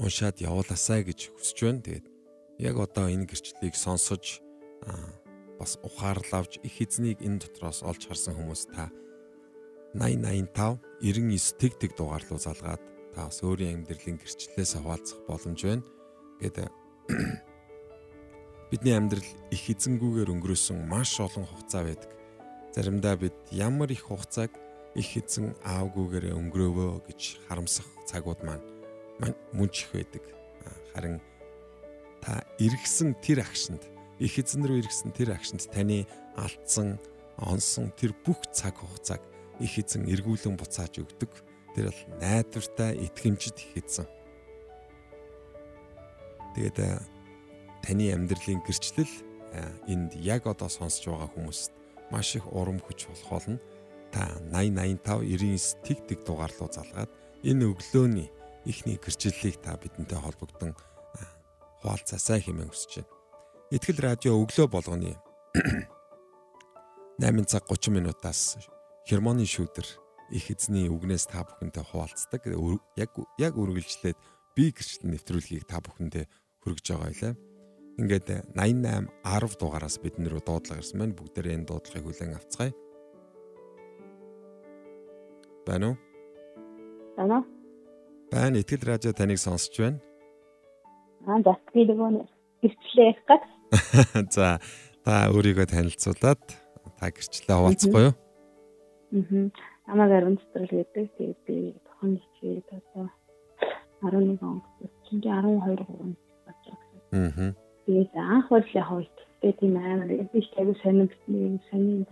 уншаад 0.00 0.40
явуулаасай 0.40 1.04
гэж 1.04 1.28
хүсэж 1.36 1.58
байна. 1.60 1.84
Тэгээд 1.84 2.06
яг 2.64 2.76
одоо 2.80 3.12
энэ 3.12 3.28
гэрчлэлийг 3.28 3.76
сонсож 3.76 4.40
бас 5.60 5.76
ухаарлал 5.84 6.40
авч 6.40 6.56
их 6.64 6.80
эзнийг 6.80 7.20
энэ 7.20 7.44
дотроос 7.44 7.84
олж 7.84 8.08
харсан 8.08 8.32
хүмүүс 8.32 8.72
та 8.72 8.88
8085 9.92 10.80
99 11.04 11.60
тэг 11.60 11.72
тэг 11.76 11.92
дугаар 11.98 12.24
руу 12.30 12.38
залгаад 12.38 12.80
та 13.12 13.26
бас 13.26 13.42
өөрийн 13.42 13.82
амьдралын 13.82 14.22
гэрчлэлээс 14.22 14.78
хаваалцах 14.78 15.20
боломж 15.26 15.60
байна 15.66 15.82
гэдэг 16.40 16.68
бидний 18.70 18.94
амьдрал 18.96 19.24
их 19.50 19.64
эзэнгүүгээр 19.72 20.32
өнгөрөөсөн 20.32 20.78
маш 20.84 21.16
олон 21.20 21.48
хугацаа 21.48 21.82
байдаг. 21.88 22.12
Заримдаа 22.74 23.16
бид 23.16 23.36
ямар 23.50 23.90
их 23.90 24.06
хугацааг 24.06 24.52
их 24.94 25.16
эзэн 25.16 25.56
аавгүйгээр 25.64 26.36
өнгөрөөвөө 26.36 27.08
гэж 27.08 27.20
харамсах 27.48 27.88
цагууд 28.04 28.44
маань 28.44 28.64
мөн 29.56 29.68
ч 29.72 29.88
их 29.88 29.92
байдаг. 29.96 30.24
Харин 30.92 31.20
та 32.20 32.44
эргэсэн 32.60 33.16
тэр 33.24 33.40
агшинд 33.46 33.82
их 34.18 34.36
эзэн 34.36 34.66
рүү 34.66 34.82
эргэсэн 34.82 35.14
тэр 35.14 35.32
агшинд 35.32 35.64
таны 35.70 36.04
алдсан, 36.36 36.98
онсон 37.38 37.94
тэр 37.96 38.12
бүх 38.26 38.42
цаг 38.52 38.76
хугацааг 38.76 39.22
их 39.62 39.78
эзэн 39.78 40.04
эргүүлэн 40.10 40.58
буцааж 40.58 41.00
өгдөг. 41.02 41.30
Тэр 41.72 41.88
бол 41.88 42.02
найдвартай 42.20 42.98
итгэмжид 43.06 43.56
их 43.58 43.72
эзэн. 43.80 44.06
Тэгээд 46.58 46.78
э, 46.82 46.98
таны 47.86 48.10
амьдралын 48.10 48.58
гэрчлэл 48.66 49.06
э, 49.54 49.62
энд 49.94 50.18
яг 50.18 50.50
одоо 50.50 50.66
сонсож 50.66 51.06
байгаа 51.06 51.30
хүмүүст 51.30 51.70
маш 52.10 52.34
их 52.34 52.50
урам 52.50 52.82
хүч 52.82 53.06
болох 53.06 53.30
болно. 53.30 53.62
Та 54.10 54.26
80 54.50 54.98
85 55.06 55.22
99 55.22 55.86
тэг 55.86 55.98
тэг 56.10 56.18
дугаар 56.26 56.50
руу 56.58 56.66
залгаад 56.66 57.14
энэ 57.46 57.62
өглөөний 57.62 58.26
ихний 58.66 58.98
гэрчлэлийг 58.98 59.62
та 59.62 59.78
бидэнтэй 59.78 60.18
холбогдсон 60.18 60.74
э, 60.74 61.22
хуваалцаасаа 61.86 62.42
хэмээн 62.42 62.74
хүсэж 62.74 63.06
байна. 63.06 63.14
Итгэл 63.70 64.02
радио 64.02 64.34
өглөө 64.34 64.66
болгоны 64.66 65.14
8 67.22 67.46
цаг 67.46 67.70
30 67.70 67.94
минутаас 67.94 68.58
хермоны 69.06 69.46
шүүдэр 69.46 69.86
их 70.34 70.50
эзний 70.50 70.90
үгнээс 70.90 71.30
та 71.30 71.46
бүхэнтэй 71.46 71.86
хуваалцдаг. 71.86 72.50
Яг 72.98 73.14
яг 73.38 73.54
үргэлжлээд 73.54 74.18
би 74.58 74.74
гэрчлэл 74.74 75.14
нэвтрүүлгийг 75.14 75.70
та 75.70 75.78
бүхэндээ 75.78 76.26
хүргэж 76.62 76.86
байгаа 76.90 77.06
байлаа. 77.08 77.34
Ингээд 77.98 78.28
88 78.54 79.10
10 79.26 79.58
дугаараас 79.58 79.96
бид 79.98 80.16
нэрөө 80.22 80.42
дуудлага 80.46 80.78
ирсэн 80.78 80.98
байна. 81.02 81.18
Бүгдээрээ 81.18 81.56
энэ 81.58 81.66
дуудлагыг 81.66 82.04
хүлээн 82.06 82.38
авцгаая. 82.38 82.72
Байна 85.66 85.84
уу? 85.90 85.96
Байна. 87.18 87.38
Байна. 88.30 88.60
Итгэл 88.62 88.86
радио 88.86 89.10
таныг 89.10 89.42
сонсч 89.42 89.74
байна. 89.82 89.98
Аа, 91.26 91.42
засгүй 91.42 91.90
дэгөө 91.90 92.22
гэрчлээ 92.62 93.06
ярих 93.10 93.24
гэж. 93.26 93.42
За, 94.36 94.62
та 95.02 95.26
өөрийгөө 95.34 95.66
танилцуулаад 95.66 96.42
та 97.02 97.04
гэрчлээ 97.10 97.54
хаваалцахгүй 97.58 98.04
юу? 98.06 98.14
Аа. 98.14 99.50
Намайг 99.88 100.12
Арвин 100.12 100.38
цэцрэл 100.38 100.86
гэдэг. 100.86 101.06
Тэгээд 101.18 101.40
би 101.50 101.56
тохон 101.82 102.20
хичээд 102.22 102.68
одоо 102.78 103.10
11 104.06 104.38
он. 104.46 104.62
Чиний 105.08 105.26
12 105.26 105.82
3 105.82 106.27
Аа. 107.12 107.54
Тэгээд 107.86 108.12
анх 108.14 108.48
бол 108.48 108.66
яг 108.74 108.86
хойтой 108.88 109.52
тийм 109.60 109.76
амар 109.76 110.10
биш 110.32 110.48
тайгу 110.54 110.74
сонирхдаг 110.82 111.62
сонин 111.70 112.06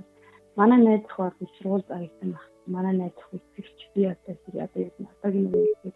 манай 0.57 0.79
найз 0.81 1.05
хоор 1.09 1.33
сургууль 1.59 1.85
байгуулсан 1.89 2.31
баг. 2.33 2.47
Манай 2.67 2.95
найз 2.97 3.17
хүчтэй 3.29 3.65
би 3.95 4.03
одоо 4.09 4.35
яг 4.55 4.71
одоогийн 4.75 5.53
үеийг 5.53 5.95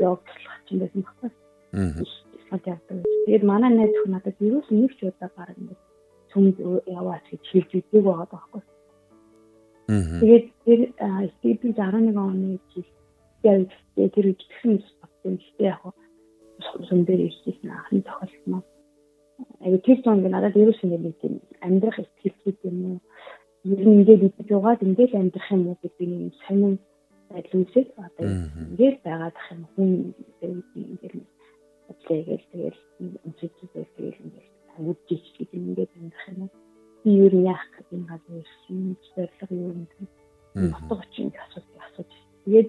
явуулах 0.00 0.62
чинь 0.66 0.80
байсан 0.80 1.02
багтаа. 1.04 1.30
Аа. 1.72 3.02
Тэгээд 3.26 3.44
манай 3.44 3.70
найз 3.74 3.92
хүн 4.00 4.12
надад 4.16 4.36
юу 4.40 4.62
ч 4.64 4.68
нэг 4.72 4.92
ч 4.96 5.00
удаа 5.04 5.30
баг 5.36 5.52
ингээд 5.58 5.80
цөмд 6.32 6.56
яваач 6.88 7.24
гэж 7.30 7.42
хэлж 7.52 7.70
идэг 7.76 8.02
байгаа 8.04 8.28
байхгүй. 8.32 8.62
Аа. 9.92 10.20
Тэгээд 10.20 10.46
тэр 10.64 10.80
стипи 11.36 11.68
11 11.76 12.16
оны 12.16 12.58
жил 12.72 12.88
яг 13.44 13.68
тэр 14.14 14.26
үеийн 14.32 14.80
болсон 15.00 15.34
яг 15.58 15.80
сүм 16.88 17.00
дээр 17.06 17.20
ирсэн 17.28 17.70
анхны 17.70 18.02
тохиолдол 18.02 18.64
аяа 19.62 19.78
тэр 19.86 19.98
зам 20.02 20.18
ингээ 20.18 20.34
надад 20.34 20.56
ерөөс 20.58 20.80
ингээ 20.82 21.02
нэг 21.04 21.16
тийм 21.22 21.34
амьдрах 21.66 21.98
ихтгэлүүд 22.02 22.58
юм 22.68 22.78
уу? 22.86 22.98
Ер 23.64 23.86
нь 23.86 23.98
ингээ 24.02 24.18
бид 24.22 24.36
жугаад 24.48 24.82
ингээл 24.82 25.20
амьдрах 25.20 25.48
юм 25.54 25.62
уу 25.68 25.76
гэдэг 25.82 26.08
юм 26.08 26.32
сонин 26.42 26.74
байдал 27.30 27.58
үүсэж 27.62 27.86
одоо 28.06 28.26
ингээл 28.70 28.98
байгаад 29.06 29.36
ах 29.38 29.48
юм 29.54 29.62
хүн 29.72 29.90
ингээл 30.74 31.22
ажиллагээл 31.90 32.50
тэгэл 32.50 32.80
үнсэжтэй 33.26 33.84
тэгэл 33.94 34.22
ингээл 34.26 34.90
үдчиж 34.90 35.24
гэдэг 35.38 35.60
ингээд 35.68 35.92
амьдрах 35.98 36.26
юм 36.32 36.40
уу? 36.42 36.50
Би 37.02 37.10
ер 37.26 37.34
нь 37.34 37.46
яах 37.46 37.66
гэдэг 37.74 37.94
юм 37.94 38.04
газар 38.10 38.34
ирсэн 38.42 38.78
зорилго 39.14 39.54
юу 39.54 39.70
юм 39.74 39.86
утга 40.74 40.94
учирыг 40.98 41.36
асууж 41.46 41.66
асууж. 41.86 42.10
Тэгээд 42.42 42.68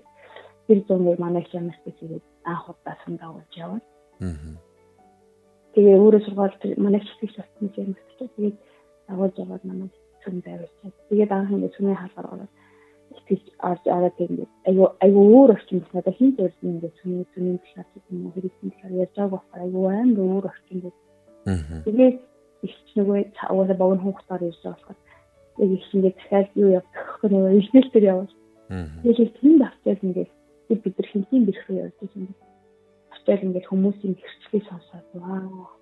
тэр 0.69 0.85
зам 0.87 1.01
манай 1.17 1.43
хямаас 1.49 1.79
тэгээд 1.81 2.21
анх 2.45 2.69
удаа 2.69 2.95
сандагуулж 3.03 3.53
яваад. 3.57 3.85
Аа. 4.21 4.53
Тэгээ 5.73 5.97
өөрөө 5.97 6.21
сургаалт 6.25 6.61
манай 6.77 7.01
чигч 7.01 7.33
болсон 7.33 7.73
юм 7.73 7.73
байна. 7.73 7.95
Тэгээд 8.37 8.57
агуулж 9.09 9.35
яваад 9.41 9.63
манай 9.65 9.89
цүн 10.21 10.37
байвч. 10.45 10.69
Тэгээд 11.09 11.31
анх 11.33 11.49
ингэ 11.49 11.73
цүний 11.73 11.97
хаалгаар 11.97 12.27
ороод 12.33 12.53
итгэж 13.17 13.43
орж 13.69 13.83
ороод 13.97 14.17
ингээд 14.21 14.51
айгу 14.69 14.85
айгу 15.01 15.21
өөр 15.33 15.49
орчин 15.57 15.81
бас 15.81 15.91
надад 15.93 16.17
хин 16.17 16.31
зорилт 16.37 16.61
ингээд 16.61 16.95
сүний 17.01 17.25
сүний 17.33 17.57
талаар 17.65 17.87
юм 18.13 18.25
уу 18.25 18.33
хэрэгсэн 18.37 18.69
талаар 18.69 18.99
ярьж 19.01 19.15
байгаа 19.17 19.33
болохоор 19.33 19.61
айгу 19.65 19.79
амар 19.89 20.19
өөр 20.21 20.45
орчин 20.53 20.77
гэдэг. 20.85 20.95
Тэгээд 21.85 22.17
их 22.65 22.75
нөгөө 22.95 23.17
угаасаа 23.49 23.77
богино 23.81 24.03
хугацаар 24.05 24.41
ирж 24.45 24.61
байгаа 24.61 24.77
болохоор 24.77 24.99
яг 25.59 25.69
их 25.73 25.93
ингээд 25.95 26.17
дахиад 26.17 26.49
юу 26.61 26.69
явах 26.77 26.93
гэх 26.93 27.31
нөгөө 27.33 27.57
ижил 27.57 27.89
төр 27.89 28.05
явал. 28.13 28.33
Тэгээд 29.03 29.33
тэнд 29.41 29.61
авчаад 29.65 30.01
ингээд 30.05 30.31
бид 30.69 30.79
бид 30.83 30.95
нар 30.97 31.09
хинтийн 31.11 31.43
бэрх 31.45 31.63
рүү 31.67 31.77
явж 31.83 31.95
байгаа 31.99 32.21
юм. 32.23 32.33
Авчаад 33.13 33.45
ингээд 33.45 33.69
хүмүүсийн 33.69 34.13
гэрчлэлийг 34.15 34.65
сонсоод 34.69 35.05
вау 35.17 35.79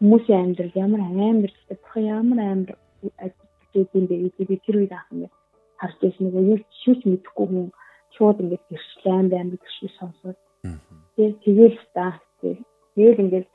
хүмүүсийн 0.00 0.42
амьдрал 0.54 0.74
ямар 0.78 1.00
амар 1.02 1.52
бурхан 1.68 2.04
ямар 2.06 2.38
амар 2.38 2.70
ажил 3.18 3.88
юм 3.98 4.06
бэ? 4.06 4.14
гэдэг 4.30 4.46
би 4.48 4.56
тэр 4.62 4.76
үед 4.78 4.94
анх 4.94 5.10
ингээд 5.10 5.34
харж 5.80 5.96
байсан 6.02 6.22
нэг 6.26 6.34
юу 6.38 6.58
шүүч 6.82 7.00
мэдэхгүй 7.02 7.46
хүн 7.50 7.66
шууд 8.14 8.38
ингээд 8.42 8.64
гэрчлэн 8.70 9.26
байна 9.30 9.50
гэж 9.50 9.64
шиг 9.74 9.92
сонсоод. 9.98 10.38
Тэгээд 11.18 11.36
тэгэл 11.42 11.78
та 11.94 12.06
тэгэл 12.94 13.22
ингээд 13.22 13.48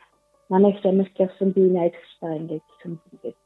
манай 0.52 0.72
их 0.76 0.86
Америк 0.86 1.16
явсан 1.16 1.50
би 1.56 1.62
найз 1.72 1.96
гэрчтэй 1.96 2.40
ингээд 2.44 2.68
юм 2.84 2.94
ингээд 3.12 3.40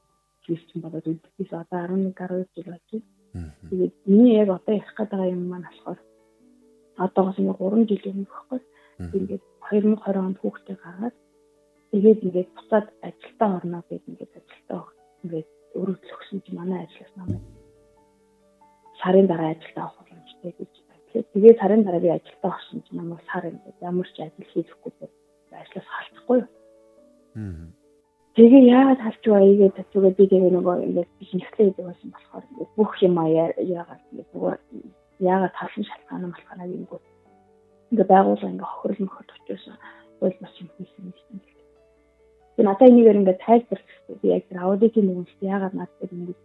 хийсэн 0.45 0.79
болоод 0.81 1.05
үлдээс 1.05 1.51
одоо 1.53 1.79
11 1.85 2.17
гаруй 2.17 2.45
жил 2.53 2.69
болж 2.73 2.87
байна. 2.89 3.53
Тэгээд 3.69 3.93
миний 4.09 4.35
яг 4.41 4.49
одоо 4.49 4.73
ярих 4.73 4.93
гэдэг 4.97 5.21
юм 5.37 5.41
маань 5.49 5.69
болохоор 5.69 5.99
одоогоос 6.97 7.37
нэг 7.37 7.57
3 7.57 7.85
жил 7.89 8.03
юм 8.11 8.19
гэхгүй. 8.25 8.59
Ингээд 9.17 9.43
2020 9.69 10.25
онд 10.27 10.37
хүүхдээ 10.41 10.77
гаргаад 10.81 11.15
тэгээд 11.91 12.19
ингээд 12.25 12.49
буцаад 12.55 12.87
ажилдаа 13.07 13.49
орно 13.57 13.79
гэж 13.89 14.03
ингээд 14.09 14.33
ажилдаа 14.39 14.81
ингээд 15.23 15.49
өргөдөл 15.79 16.15
өгсөн 16.17 16.39
чи 16.45 16.51
манай 16.57 16.79
ажлаас 16.83 17.13
намайг 17.15 17.43
сарын 19.01 19.27
дараа 19.29 19.49
ажилдаа 19.53 19.83
авах 19.85 20.01
боломжтой 20.01 20.51
гэж 20.57 20.73
байлээ. 20.89 21.23
Тэгээд 21.33 21.59
сарын 21.61 21.83
дараа 21.85 22.01
би 22.01 22.09
ажилдаа 22.09 22.51
орсон 22.57 22.79
чи 22.85 22.91
намайг 22.95 23.21
сар 23.29 23.43
ингээд 23.45 23.77
ямар 23.81 24.07
ч 24.09 24.17
ажил 24.25 24.49
хийхгүй 24.51 24.91
ажлаас 25.53 25.87
халахгүй 25.93 26.39
юу. 26.41 26.49
Тэгээ 28.37 28.63
яагаад 28.69 29.01
халж 29.01 29.23
байгаа 29.25 29.49
ийгээд 29.49 29.77
зүгээр 29.93 30.15
би 30.17 30.25
тэгээ 30.29 30.51
нөгөө 30.53 30.75
ингээд 30.87 31.09
бизнестэй 31.19 31.65
гэдэг 31.69 31.85
байсан 31.85 32.09
болохоор 32.13 32.45
бүх 32.77 32.91
юм 33.01 33.17
яагаад 33.17 34.01
ингээд 34.09 34.29
нөгөө 34.33 34.53
яагаад 35.19 35.53
талын 35.57 35.85
шалтгаан 35.89 36.21
нь 36.25 36.33
болохоор 36.33 36.59
аюулгүй. 36.63 37.01
Ингээд 37.91 38.11
байгууллага 38.13 38.51
ингээд 38.51 38.71
хохирол 38.71 39.01
мөхөд 39.03 39.29
очиосон 39.35 39.75
бол 40.21 40.35
бас 40.41 40.53
юм 40.61 40.69
хийсэн 40.77 41.03
юм 41.07 41.13
шиг. 41.17 41.57
Тэгээ 42.57 42.67
надад 42.67 42.89
энийгээр 42.89 43.19
ингээд 43.21 43.43
тайлбарлах 43.45 44.21
би 44.21 44.27
яг 44.33 44.43
тэр 44.49 44.59
аудитын 44.65 45.05
нэгэнт 45.07 45.41
яагаад 45.41 45.75
надад 45.77 46.11
ингээд 46.11 46.41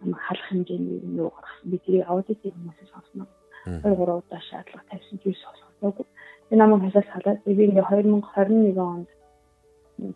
намайг 0.00 0.20
халах 0.22 0.46
хэмжээний 0.48 0.98
юм 1.02 1.12
юу 1.22 1.30
гаргасан. 1.34 1.70
Би 1.70 1.78
тэрийг 1.84 2.06
аудитын 2.06 2.54
хүмүүсээс 2.54 2.90
сонсноо. 2.94 3.28
2 3.66 3.82
3 3.82 4.20
удаа 4.22 4.40
шаардлага 4.46 4.88
тавьсан 4.90 5.18
зүйл 5.22 5.40
сонсгоогүй. 5.42 6.06
Би 6.48 6.54
намайг 6.56 6.80
хасаас 6.86 7.08
халаад 7.10 7.38
би 7.44 7.50
ингээд 7.66 7.90
2021 7.90 8.78
онд 8.78 9.08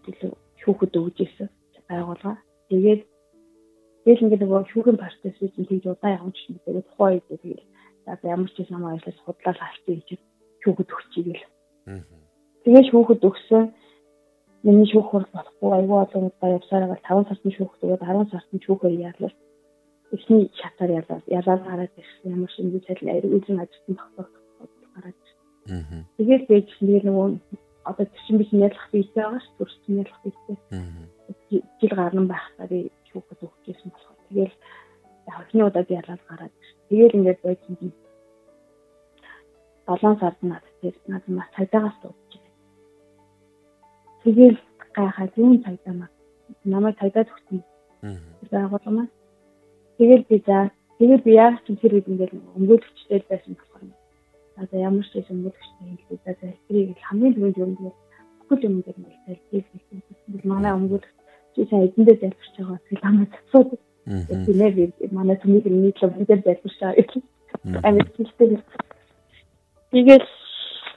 төлөв 0.05 0.33
шүүхэд 0.63 0.93
өгж 1.01 1.17
ирсэн 1.25 1.49
байгууллага. 1.89 2.39
Тэгээд 2.71 3.03
тэгэл 4.05 4.23
ингээд 4.25 4.43
нөгөө 4.45 4.71
шүүхийн 4.71 4.99
процесс 5.03 5.37
үеийн 5.43 5.67
тэгж 5.67 5.85
удаа 5.91 6.11
явж 6.15 6.37
чинь 6.39 6.63
тэгээд 6.65 6.87
тухайн 6.95 7.19
үед 7.19 7.27
тэгээд 7.43 7.63
за 8.05 8.19
ямар 8.23 8.51
ч 8.51 8.57
юм 8.69 8.85
ажлаас 8.85 9.19
худлаа 9.25 9.55
авчих 9.61 10.05
гэж 10.07 10.21
шүүхэд 10.63 10.91
өгчихийгэл. 10.95 11.45
Тэгээд 12.65 12.89
шүүхэд 12.91 13.21
өгсөн 13.29 13.63
миний 14.65 14.89
шүүх 14.93 15.09
бол 15.13 15.27
болохгүй 15.33 15.71
айгүй 15.77 15.99
олон 16.05 16.25
удаа 16.29 16.51
явсараа 16.59 16.97
5 17.01 17.29
сартны 17.29 17.51
шүүх 17.57 17.73
тэгээд 17.81 18.05
10 18.05 18.33
сартны 18.33 18.59
шүүхээр 18.61 18.95
яарлаа. 19.09 19.33
Эхний 20.13 20.51
шатаар 20.61 20.91
ярлаа. 20.99 21.21
Ялаад 21.27 21.63
гараад 21.65 21.93
ирсэн 21.97 22.33
ямар 22.35 22.51
юм 22.59 22.69
зүйл 22.73 22.85
эзэн 22.85 23.63
ажилтан 23.65 23.97
тогтоох 23.97 24.31
гараад 24.95 25.17
ирсэн. 25.25 26.05
Тэгээд 26.19 26.45
би 26.49 26.57
чинь 26.69 27.01
нөгөө 27.09 27.27
одоо 27.89 28.07
чинь 28.27 28.39
би 28.39 28.45
нялах 28.53 28.87
бийтэй 28.93 29.23
байгаа 29.25 29.41
ш 29.41 29.49
төрсөн 29.57 29.93
нялах 29.97 30.19
бийтэй. 30.25 30.57
Жил 31.81 31.95
гарна 31.97 32.23
байхдаа 32.29 32.67
би 32.69 32.79
шүүхэд 33.09 33.41
өгчээсэн 33.47 33.89
болохоор 33.91 34.19
тэгэл 34.29 34.45
яг 34.45 34.55
эхний 35.27 35.65
удаа 35.65 35.85
би 35.85 35.95
ялаад 35.95 36.23
гараад 36.29 36.53
тэгэл 36.89 37.17
ингээд 37.19 37.41
байсан 37.43 37.77
юм. 37.81 37.93
7 39.87 40.21
сард 40.21 40.39
над 40.43 40.65
тэр 40.81 40.95
над 41.07 41.23
маш 41.29 41.49
цагдаагаас 41.57 41.97
дуудаж 42.03 42.33
байна. 42.35 42.51
Тэгэл 44.25 44.59
гайхаад 44.95 45.33
юун 45.37 45.63
цагдаа 45.65 45.95
маа 45.95 46.11
намайг 46.65 46.99
цагдаа 46.99 47.25
төгсөн. 47.25 47.63
Байгуулмаа. 48.51 49.09
Тэгэл 49.99 50.25
би 50.29 50.43
за 50.47 50.71
тэгэл 50.99 51.23
би 51.27 51.33
яг 51.35 51.63
ч 51.65 51.75
тэр 51.81 51.95
үед 51.95 52.09
ингээд 52.09 52.33
өмгөөлөгчтэй 52.57 53.25
байсан 53.29 53.55
болохоор 53.59 53.83
одоо 54.63 54.79
ямар 54.81 55.07
ч 55.11 55.13
юм 55.15 55.25
өмгөөлөгчтэй 55.31 55.89
хэлээ 56.09 56.37
за 56.41 56.47
тэрийг 56.67 56.99
хамгийн 57.09 57.35
түрүүнд 57.35 57.59
юм 57.65 57.73
дээр 57.81 57.97
бүхэл 58.39 58.67
юм 58.69 58.77
дээр 58.83 58.99
хэлдэг 59.51 59.65
хэлсэн. 59.73 60.49
Манай 60.49 60.73
өмгөөлөгч 60.79 61.17
чи 61.55 61.61
сайн 61.69 61.85
эдэндээ 61.87 62.17
залбирч 62.21 62.55
байгаа 62.57 62.79
тэгэл 62.89 63.05
хамаа 63.05 63.27
цацууд. 63.35 63.69
Тэгээд 64.07 65.13
манай 65.13 65.37
бүгдээр 66.17 66.41
залбирч 66.45 66.77
байгаа 66.81 66.97
гэх. 66.97 67.15
Амьд 67.85 68.09
хэлдэг. 68.17 68.51
Тэгээд 69.93 70.25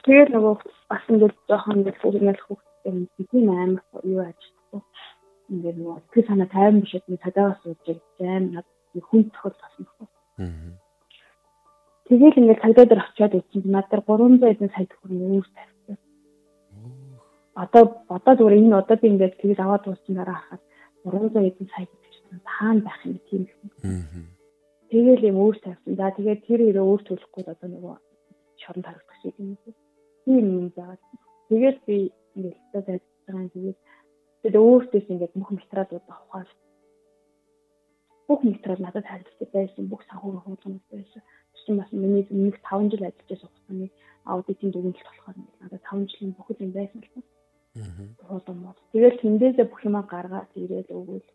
тэгээд 0.04 0.28
нөгөө 0.32 0.54
бас 0.88 1.04
ингээд 1.10 1.34
жоохон 1.48 1.78
нэг 1.84 1.96
хүүхнэл 2.00 2.44
хүүхдээ 2.46 2.92
бидний 3.16 3.44
амар 3.50 3.84
юу 4.02 4.20
ажиллахгүй. 4.24 4.80
Ингээд 5.52 5.76
нөгөө 5.78 5.98
тэр 6.12 6.24
санаа 6.28 6.48
тайван 6.48 6.80
биш 6.80 6.94
үү 6.94 7.18
цадаагаас 7.24 7.60
сууж 7.62 7.78
жаам 8.18 8.44
над 8.54 8.66
хүн 8.94 9.22
тохиол 9.34 9.56
болсон. 9.60 9.86
Тэгэл 12.08 12.40
ингээд 12.40 12.62
цагдаа 12.62 12.86
дээр 12.86 13.02
очиод 13.04 13.34
чинь 13.50 13.72
над 13.74 13.86
дээр 13.88 14.02
300 14.04 14.52
эдэн 14.52 14.70
сая 14.72 14.86
төгрөг 14.88 15.20
үүс 15.40 15.50
тавьсан. 15.56 15.96
Одоо 17.56 17.82
одоо 18.08 18.32
зүгээр 18.36 18.58
энэ 18.60 18.76
одоо 18.76 18.96
би 19.00 19.08
ингээд 19.08 19.40
тэгж 19.40 19.58
аваад 19.60 19.82
дууссан 19.84 20.14
дараа 20.16 20.38
хахад 20.38 20.62
300 21.04 21.48
эдэн 21.48 21.68
сая 21.72 21.86
таан 22.42 22.80
байх 22.86 23.00
юм 23.06 23.18
тийм 23.28 23.42
юм. 23.46 23.70
Тэгэл 24.90 25.28
юм 25.30 25.38
үүс 25.44 25.58
тавьсан. 25.62 25.94
За 25.98 26.10
тэгээд 26.16 26.40
тэр 26.46 26.60
өрөө 26.68 26.84
өөр 26.90 27.02
төлөхгүй 27.06 27.42
одоо 27.46 27.68
нөгөө 27.68 27.94
шорон 28.62 28.82
тарагдах 28.84 29.18
шиг 29.22 29.34
юм. 29.38 29.56
Тийм 30.24 30.44
юм 30.58 30.66
заагаад. 30.76 31.02
Тэгэл 31.48 31.78
би 31.86 31.96
ингээд 32.34 32.56
л 32.56 32.70
таа 32.72 32.82
байгаа 32.88 33.48
тэгээд 33.54 33.78
тэгээд 34.42 34.56
өөртөөс 34.60 35.06
ингээд 35.12 35.36
бүх 35.38 35.50
материалууд 35.54 36.06
авахаар 36.08 36.50
бүх 38.28 38.40
материал 38.44 38.80
надад 38.82 39.06
хайрлагдсан 39.08 39.48
байсан 39.52 39.84
бүх 39.92 40.02
санхүү 40.08 40.30
хууламж 40.42 40.82
байсан 40.90 41.22
чинь 41.64 41.78
бас 41.80 41.90
миний 41.92 42.26
нэг 42.30 42.60
5 42.60 42.90
жил 42.92 43.04
ажиллаж 43.04 43.28
байсан 43.28 43.48
хугацааны 43.48 43.88
аудитын 44.24 44.70
дүгнэлт 44.70 45.06
болохоор 45.08 45.36
надад 45.60 45.82
5 45.90 46.10
жилийн 46.10 46.34
бүхэл 46.36 46.64
юм 46.66 46.72
байсан 46.76 47.00
л 47.00 47.10
байна. 47.14 47.30
Аа. 48.28 48.74
Тэгэл 48.92 49.20
тэндээсээ 49.22 49.66
бүх 49.68 49.80
юмаа 49.88 50.04
гаргаад 50.04 50.50
ирээл 50.62 50.92
өгвөл 50.98 51.26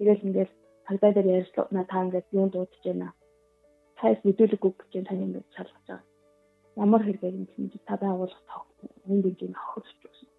тэгэл 0.00 0.24
ингээд 0.24 0.50
цагдаа 0.88 1.10
дээр 1.12 1.28
ярьслаа 1.44 1.84
та 1.84 2.00
ингээд 2.04 2.26
юу 2.32 2.48
дуудаж 2.48 2.80
байна. 2.84 3.12
Тайс 4.00 4.18
мэдүүлэг 4.24 4.64
үг 4.64 4.76
гэж 4.80 5.04
тань 5.04 5.24
ингээд 5.28 5.48
шалгаж 5.52 5.84
байгаа. 5.84 6.08
Ямар 6.80 7.02
хэрэгээр 7.04 7.36
юм 7.36 7.46
чинь 7.52 7.68
та 7.84 8.00
байгуулах 8.00 8.42
тог 8.48 8.64
дэмжийг 9.04 9.52
авах 9.52 9.84
гэж 9.84 9.98
байна. 10.00 10.32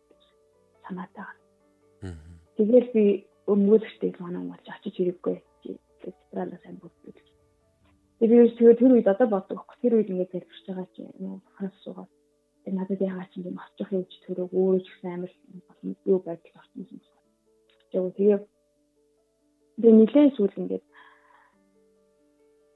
Санаатай. 0.82 1.30
Тэгэл 2.58 2.90
би 2.96 3.04
өмгөөлөгчтэй 3.46 4.12
манай 4.18 4.44
болж 4.50 4.66
очиж 4.66 4.96
хэрэггүй. 4.98 5.38
Федералаа 6.02 6.58
сайн 6.66 6.82
бүрдүүлж 6.82 7.32
Тэгээд 8.22 8.54
тэгээд 8.54 8.78
тэр 8.78 8.94
үед 8.94 9.10
одоо 9.10 9.28
боддог. 9.34 9.66
Тэр 9.82 9.98
үед 9.98 10.14
ингээд 10.14 10.30
залбирч 10.30 10.62
байгаа 10.70 10.88
чи 10.94 11.02
ханаас 11.58 11.74
суугаад 11.82 12.10
тэгээд 12.62 12.78
надад 12.78 13.02
яагаад 13.02 13.30
ч 13.34 13.42
юм 13.42 13.58
очих 13.58 13.90
юм 13.90 14.06
чи 14.06 14.18
төрөө 14.22 14.48
өөрөө 14.54 14.82
ч 14.86 14.88
гэсэн 14.94 15.10
амар 15.10 15.32
юу 16.06 16.20
байдал 16.22 16.54
орсон 16.62 16.86
юм. 16.86 17.02
Тэгээд 17.90 18.18
тэгээд 18.22 18.44
нэлээд 19.90 20.36
сүүл 20.38 20.60
ингээд 20.62 20.86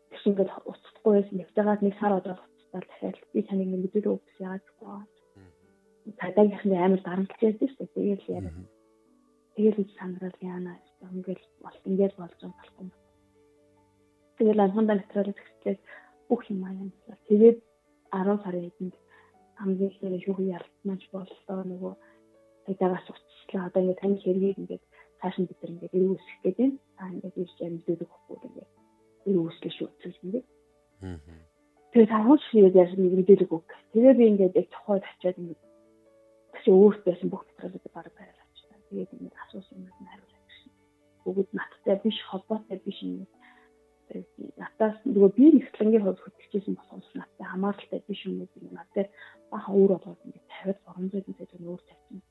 тэгш 0.10 0.24
ингээд 0.30 0.52
уцахгүй 0.72 1.12
байсан. 1.14 1.44
Явтагаад 1.46 1.82
нэг 1.84 1.94
сар 2.00 2.14
одоо 2.18 2.36
уцтал 2.42 2.86
дахиад 2.88 3.18
би 3.34 3.40
таныг 3.46 3.70
нэг 3.70 3.82
мэдээлэл 3.84 4.16
өгсөн 4.18 4.46
яагаад 4.46 4.66
гэвэл 4.66 6.20
цагдаагийнх 6.20 6.66
нь 6.66 6.78
амар 6.78 7.02
дарамтлж 7.04 7.42
байсан 7.42 7.68
шүү 7.70 7.78
дээ. 7.78 7.96
Тэгээд 7.96 8.22
л 8.26 8.34
яриа. 8.38 8.54
Тэгээд 9.56 9.78
л 9.82 9.98
сандрал 10.00 10.38
яана. 10.42 10.74
Ингээд 11.06 11.42
бол 11.64 11.78
ингээд 11.90 12.14
болж 12.18 12.40
болохгүй 12.42 12.90
Тэгэл 14.38 14.60
анхандаа 14.60 15.00
материал 15.00 15.32
зэгслээд 15.32 15.80
бүх 16.28 16.42
юм 16.52 16.62
аянслаа. 16.68 17.18
Тэгээд 17.28 17.58
10 18.12 18.44
сарын 18.44 18.68
эдэнд 18.68 18.96
хамгийн 19.56 19.92
ихээр 19.92 20.24
шүүхий 20.24 20.52
яралтмаж 20.52 21.02
боллоо 21.16 21.60
нөгөө 21.72 21.94
тагаас 22.80 23.08
уцчлаа. 23.08 23.72
Одоо 23.72 23.80
ингээд 23.82 24.02
тань 24.04 24.20
хэргийг 24.20 24.60
ингээд 24.60 24.84
цааш 25.26 25.42
нь 25.42 25.50
бид 25.50 25.58
нар 25.58 25.72
ингээд 25.74 25.98
ирүү 25.98 26.14
үсэх 26.14 26.38
гэдэг 26.46 26.62
юм. 26.62 26.74
Аа 27.02 27.10
ингээд 27.10 27.36
ирж 27.42 27.58
амжилтдаг 27.66 28.10
байхгүй 28.14 28.38
ингээд 28.46 28.72
ирүү 29.26 29.44
үсгэж 29.50 29.74
шүүцэж 29.74 30.16
ингээд. 30.22 30.48
Аа. 31.02 31.18
Тэгээд 31.90 32.12
авах 32.14 32.42
шиг 32.46 32.70
яаж 32.78 32.92
нэг 32.94 33.14
мэдээлэг 33.18 33.52
өг. 33.58 33.70
Тэгээд 33.94 34.18
би 34.22 34.26
ингээд 34.30 34.58
яг 34.62 34.68
тухайд 34.70 35.02
очиад 35.10 35.38
ингээд 35.42 35.62
чи 36.62 36.70
өөрт 36.70 37.02
байсан 37.10 37.28
бүх 37.34 37.42
материалуудыг 37.50 37.90
баг 37.90 38.08
бариад 38.14 38.38
авчихсан. 38.38 38.86
Тэгээд 38.94 39.14
ингээд 39.18 39.42
асуусан 39.42 39.78
юм 39.82 40.06
хариулж 40.06 40.34
өгсөн. 40.46 40.72
Бүгд 41.26 41.50
надтай 41.58 41.96
биш 42.06 42.18
холбоотой 42.30 42.78
биш 42.86 43.00
юм 43.02 43.26
Натаас 44.62 45.02
нөгөө 45.02 45.32
би 45.34 45.46
нэгслэнгийн 45.58 46.06
хувьд 46.06 46.22
хөтлөжсэн 46.22 46.78
болохоос 46.78 47.10
надтай 47.18 47.46
хамааралтай 47.50 48.00
биш 48.06 48.22
юм 48.30 48.46
уу 48.46 48.70
надад 48.78 49.10
бахан 49.50 49.74
өөр 49.74 49.92
болоод 49.98 50.22
ингээд 50.30 50.46
50 50.62 51.26
300 51.26 51.50
төгрөг 51.50 51.74
өөр 51.74 51.82
тавьсан. 51.90 52.22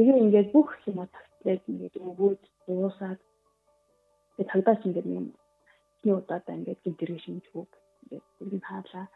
Тэгээ 0.00 0.16
ингээд 0.24 0.48
бүх 0.56 0.72
юм 0.88 0.96
тагтлаад 1.38 1.62
ингээд 1.70 1.96
өгөөд 2.08 2.42
дуусаад 2.66 3.20
тэгээ 4.36 4.50
тагдаас 4.50 4.80
ингээд 4.86 5.06
юм 5.06 5.26
хий 6.02 6.12
удаадаа 6.12 6.54
ингээд 6.58 6.82
гинтэрэг 6.84 7.18
шинж 7.22 7.44
хөг 7.54 7.70
ингээд 8.02 8.26
бүгд 8.38 8.64
хаалаа 8.66 9.06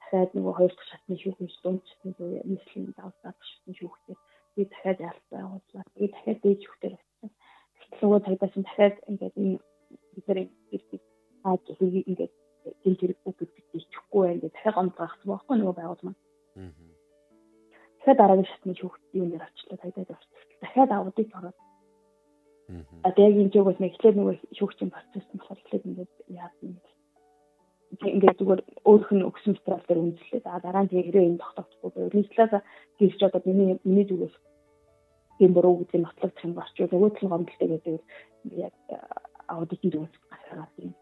дахиад 0.00 0.30
нөгөө 0.34 0.54
хоёр 0.58 0.72
дахь 0.74 0.88
шатны 0.90 1.14
шүүхээс 1.22 1.56
дундчсан 1.62 2.10
нөгөө 2.18 2.46
нийслэлийн 2.50 2.94
давтаад 2.96 3.38
шатны 3.50 3.72
шүүхтэй 3.78 4.16
би 4.54 4.62
дахиад 4.64 4.98
ялцаа 5.10 5.42
уудлаа 5.46 5.84
тэгээ 5.94 6.10
дахиад 6.14 6.40
дээж 6.42 6.60
шүүхтэй 6.64 6.90
болсон. 6.94 7.30
Тэгтэл 7.78 8.02
нөгөө 8.02 8.20
тагдаас 8.26 8.54
нь 8.58 8.66
дахиад 8.66 8.96
ингээд 9.10 9.34
энэ 9.42 9.58
бидний 10.14 10.46
ирдэг 10.74 11.02
аа 11.46 11.56
хийгийг 11.78 12.06
ингээд 12.10 12.34
гинтэрэг 12.82 13.18
бүх 13.22 13.36
гэдэгт 13.38 13.76
ичихгүй 13.78 14.26
ингээд 14.34 14.54
дахиад 14.54 14.76
гомдгахсан 14.76 15.28
байхгүй 15.30 15.56
нөгөө 15.56 15.76
байгуул 15.78 16.02
маань. 16.04 16.20
Дахиад 17.98 18.18
дараагийн 18.18 18.50
шатны 18.50 18.74
шүүхтийн 18.80 19.24
үнээр 19.24 19.44
авчлаа 19.44 19.78
тагдаад 19.82 20.12
явчихсан. 20.14 20.58
Дахиад 20.62 20.90
аудит 20.92 21.30
ороод 21.38 21.58
А 23.06 23.08
яг 23.16 23.34
энэ 23.40 23.52
жигээс 23.52 23.78
нэг 23.80 23.92
ихлээр 23.96 24.16
нөгөө 24.16 24.34
шүүгчийн 24.56 24.90
процесс 24.92 25.26
нь 25.32 25.40
болохоор 25.40 25.60
ихлээр 25.62 25.88
ингээд 25.88 26.12
яасан 26.28 26.66
юм 26.68 26.76
ингээд 27.96 28.38
зүгээр 28.38 28.62
өөрөх 28.84 29.10
нь 29.16 29.24
өгсөн 29.24 29.56
материал 29.56 29.84
дээр 29.88 30.02
үндэслээд 30.04 30.44
а 30.44 30.60
дараа 30.60 30.84
нь 30.84 30.92
тэгээ 30.92 31.28
энэ 31.32 31.40
тогтохгүй 31.40 31.90
байв. 31.96 32.12
Нийтлээс 32.12 32.52
хэлж 33.00 33.20
одоо 33.24 33.40
миний 33.48 33.80
миний 33.88 34.04
зүгээс 34.04 34.36
тийм 35.40 35.50
буруу 35.56 35.80
гэдэг 35.80 36.00
нотлог 36.04 36.32
зах 36.36 36.44
юм 36.44 36.52
юу 36.52 36.88
нөгөө 36.92 37.10
төлөв 37.16 37.32
гомдолтой 37.32 37.68
гэдэг 37.72 37.94
яг 38.68 38.74
аудитын 39.48 39.90
зүгээс 39.92 40.14
гаргаад 40.28 40.72
юм. 40.84 40.92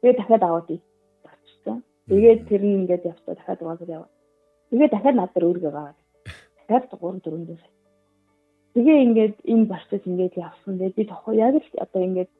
Тэгээ 0.00 0.16
дахиад 0.20 0.44
аудит 0.44 0.82
гарчсан. 1.24 1.78
Тэгээд 2.08 2.40
тэр 2.48 2.62
нь 2.64 2.76
ингээд 2.84 3.08
явцаа 3.08 3.34
дахиад 3.34 3.62
угаасаа 3.64 3.88
яваа. 3.96 4.10
Тэгээ 4.68 4.92
дахиад 4.92 5.16
над 5.16 5.30
дээр 5.32 5.48
өөргөө 5.48 5.72
гаваад. 5.72 5.98
Дахиад 6.68 6.84
3 6.92 7.24
4 7.24 7.48
дээс 7.48 7.64
Тэгээ 8.78 9.04
ингээд 9.10 9.36
энэ 9.42 9.66
процесс 9.66 10.06
ингээд 10.06 10.38
явсан. 10.38 10.78
Тэгээд 10.78 10.94
би 10.94 11.04
тохоо 11.10 11.34
яг 11.34 11.58
л 11.58 11.82
одоо 11.82 12.00
ингээд 12.06 12.30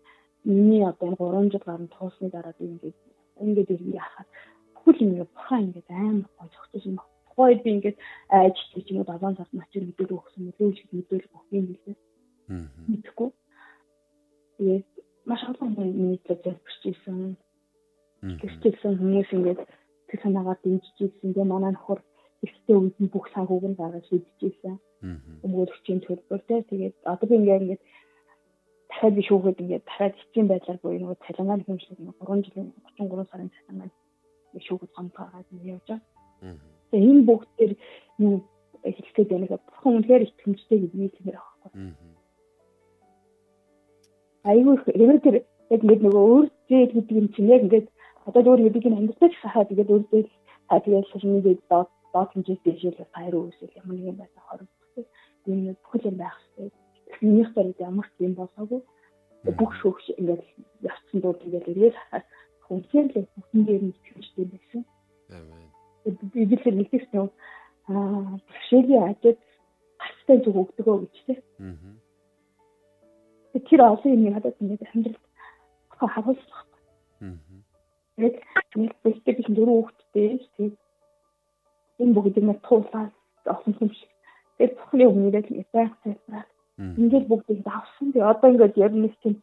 миний 0.46 0.86
одоо 0.86 1.10
энэ 1.10 1.18
3 1.18 1.50
жил 1.50 1.66
гарсан 1.66 1.90
туусны 1.90 2.30
дараа 2.30 2.54
би 2.54 2.64
ингээд 2.70 2.96
ингээд 3.42 3.72
ирнэ 3.74 3.98
яхаад 3.98 4.28
бүхэл 4.70 5.02
юм 5.02 5.12
бурхан 5.34 5.66
ингээд 5.66 5.88
амар 5.90 6.30
гой 6.38 6.48
зогсож 6.54 6.84
юм. 6.86 7.02
Тухайд 7.26 7.60
би 7.66 7.70
ингээд 7.74 7.98
айж 8.30 8.54
чи 8.70 8.86
юм 8.86 9.02
уу 9.02 9.10
7 9.10 9.34
сард 9.34 9.50
начир 9.50 9.82
мэдээлэл 9.82 10.14
өгсөн 10.22 10.74
шиг 10.78 10.90
мэдээлэл 10.94 11.34
өгөх 11.34 11.50
юм 11.58 11.64
билээ. 11.74 11.96
Аа. 12.54 12.66
Мэдхгүй. 12.86 13.28
Тэгээд 14.62 14.86
маш 15.26 15.42
олон 15.42 15.70
миний 15.74 16.22
төлөв 16.22 16.54
бичсэн. 16.62 17.34
Гэвчсэн 18.22 18.94
хүмүүс 18.94 19.30
ингээд 19.34 19.60
тэр 20.06 20.18
санаагаар 20.22 20.58
дэмжижсэн. 20.62 21.34
Тэгээ 21.34 21.50
манай 21.50 21.74
нөхөр 21.74 21.98
ихтэй 22.42 22.76
үед 22.76 22.96
нь 23.02 23.12
бүх 23.12 23.26
санхүүг 23.34 23.64
нь 23.68 23.78
гаргаж 23.78 24.04
шийдчихсэн. 24.08 24.76
Өмгөөлөгчийн 25.44 26.00
төлбөр 26.02 26.42
те 26.48 26.62
тэгээд 26.70 26.96
одоо 27.06 27.26
би 27.28 27.34
ингээд 27.38 27.62
ингээд 27.64 27.82
дахиад 28.90 29.14
би 29.14 29.22
шүүхэд 29.28 29.62
ингээд 29.62 29.84
дахиад 29.86 30.14
эцсийн 30.18 30.46
байдлаар 30.48 30.78
буюу 30.82 31.00
нөгөө 31.02 31.22
цалингааны 31.26 31.64
хэмжлэг 31.66 31.98
нэг 31.98 32.16
3 32.18 32.44
жилийн 32.46 32.68
33 32.98 33.30
сарын 33.30 33.50
цалингаа 33.54 33.90
би 34.52 34.60
шүүхэд 34.66 34.90
гомдгаагаад 34.96 35.46
явж 35.74 35.86
байгаа. 35.88 36.00
Тэгээ 36.90 37.10
энэ 37.10 37.26
бүгд 37.28 37.50
төр 37.58 37.72
юу 38.26 38.34
хэлэхэд 38.82 39.28
байна 39.30 39.46
гэх 39.46 39.62
бурхан 39.66 39.94
үнэхээр 39.98 40.26
итгэмжтэй 40.26 40.78
гэдгийг 40.80 41.14
хэлмээр 41.14 41.38
байгаа 41.38 41.58
байхгүй. 41.62 41.86
Айгүй 44.50 44.74
хэрэг 44.78 45.20
тэр 45.22 45.36
яг 45.74 45.80
ингээд 45.82 46.02
нөгөө 46.04 46.24
өөр 46.32 46.46
зээл 46.68 46.94
гэдэг 46.94 47.16
юм 47.20 47.28
чинь 47.34 47.52
яг 47.52 47.62
ингээд 47.66 47.86
одоо 48.28 48.40
өөр 48.48 48.62
хэдийг 48.64 48.86
нь 48.88 48.98
амьдтай 48.98 49.28
ч 49.30 49.34
хахаа 49.42 49.64
тэгээд 49.68 49.92
өөр 49.92 50.04
зээл 50.10 50.30
та 50.68 50.80
тэгээд 50.80 51.10
шашны 51.10 51.40
дээд 51.44 51.60
доод 51.68 51.88
доод 52.12 52.30
хэмжээс 52.32 52.60
дэшэл 52.64 53.12
хайр 53.14 53.34
үүсэл 53.36 53.78
ямар 53.80 53.96
нэгэн 53.96 54.18
байсан 54.20 54.42
хорог 54.46 54.68
энэ 55.48 55.76
бүхэл 55.82 56.08
юм 56.10 56.16
байх 56.18 56.36
хэрэгтэй. 56.56 56.70
Минийх 57.22 57.50
барид 57.54 57.78
ямар 57.80 58.06
ч 58.06 58.14
юм 58.20 58.34
болоогүй. 58.34 58.80
Бүх 59.58 59.72
шүүгч 59.80 60.04
ингээд 60.20 60.42
явцсан 60.84 61.18
дууд 61.20 61.40
ингээд 61.46 61.70
ирээд 61.72 61.96
хүнсээр 62.66 63.06
л 63.16 63.28
бүхэн 63.34 63.62
дээр 63.64 63.82
нь 63.84 63.94
итгэжтэй 63.96 64.46
байсан. 64.52 64.82
Амен. 65.32 65.68
Би 66.32 66.44
би 66.44 66.56
л 66.56 66.78
нэгтгэж 66.78 67.04
нөө 67.12 67.28
аа 67.88 68.36
бэрхшээлийн 68.44 69.04
ажид 69.08 69.38
гацтай 70.02 70.38
зүг 70.44 70.56
өгдөгөө 70.62 70.96
гэж 71.00 71.14
тийм. 71.24 71.40
Аа. 71.64 71.96
Тэр 73.68 73.80
олон 73.88 74.12
юм 74.12 74.32
надад 74.34 74.56
ингээд 74.60 74.84
амьдралд 74.92 75.24
харуулсан. 75.96 76.60
Аа. 77.24 77.36
Тэгээд 78.16 78.36
нэг 78.76 78.92
бэлтгэж 79.02 79.46
дөрөв 79.56 79.76
хүүхэдтэй 79.80 80.28
тийм. 80.56 80.70
Энэ 82.02 82.14
бүгдийг 82.14 82.44
нь 82.46 82.62
туулаад 82.66 83.12
олон 83.54 83.74
юм 83.80 83.90
шиг 83.98 84.10
Тэгээд 84.58 84.74
бүхний 84.74 85.06
өмнөдөө 85.06 85.42
тэгээд 85.46 85.70
байх 85.70 85.94
тайлбараад 86.02 86.50
ингээд 86.98 87.26
бүгдийг 87.30 87.60
давсан. 87.62 88.10
Тэгээ 88.10 88.26
одоо 88.26 88.48
ингээд 88.50 88.74
яг 88.74 88.92
нэг 88.98 89.14
тийм 89.22 89.34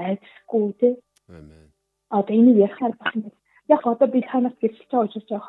айдсгүй 0.00 0.72
тий. 0.80 0.94
Амен. 1.28 1.68
Одоо 2.08 2.32
энийг 2.32 2.56
ярихаар 2.56 2.96
бахна. 2.96 3.28
Яг 3.68 3.84
одоо 3.84 4.08
би 4.08 4.24
танаас 4.24 4.56
гэрчилж 4.56 4.88
байгаа 4.88 5.04
учраас 5.04 5.28
яах 5.28 5.48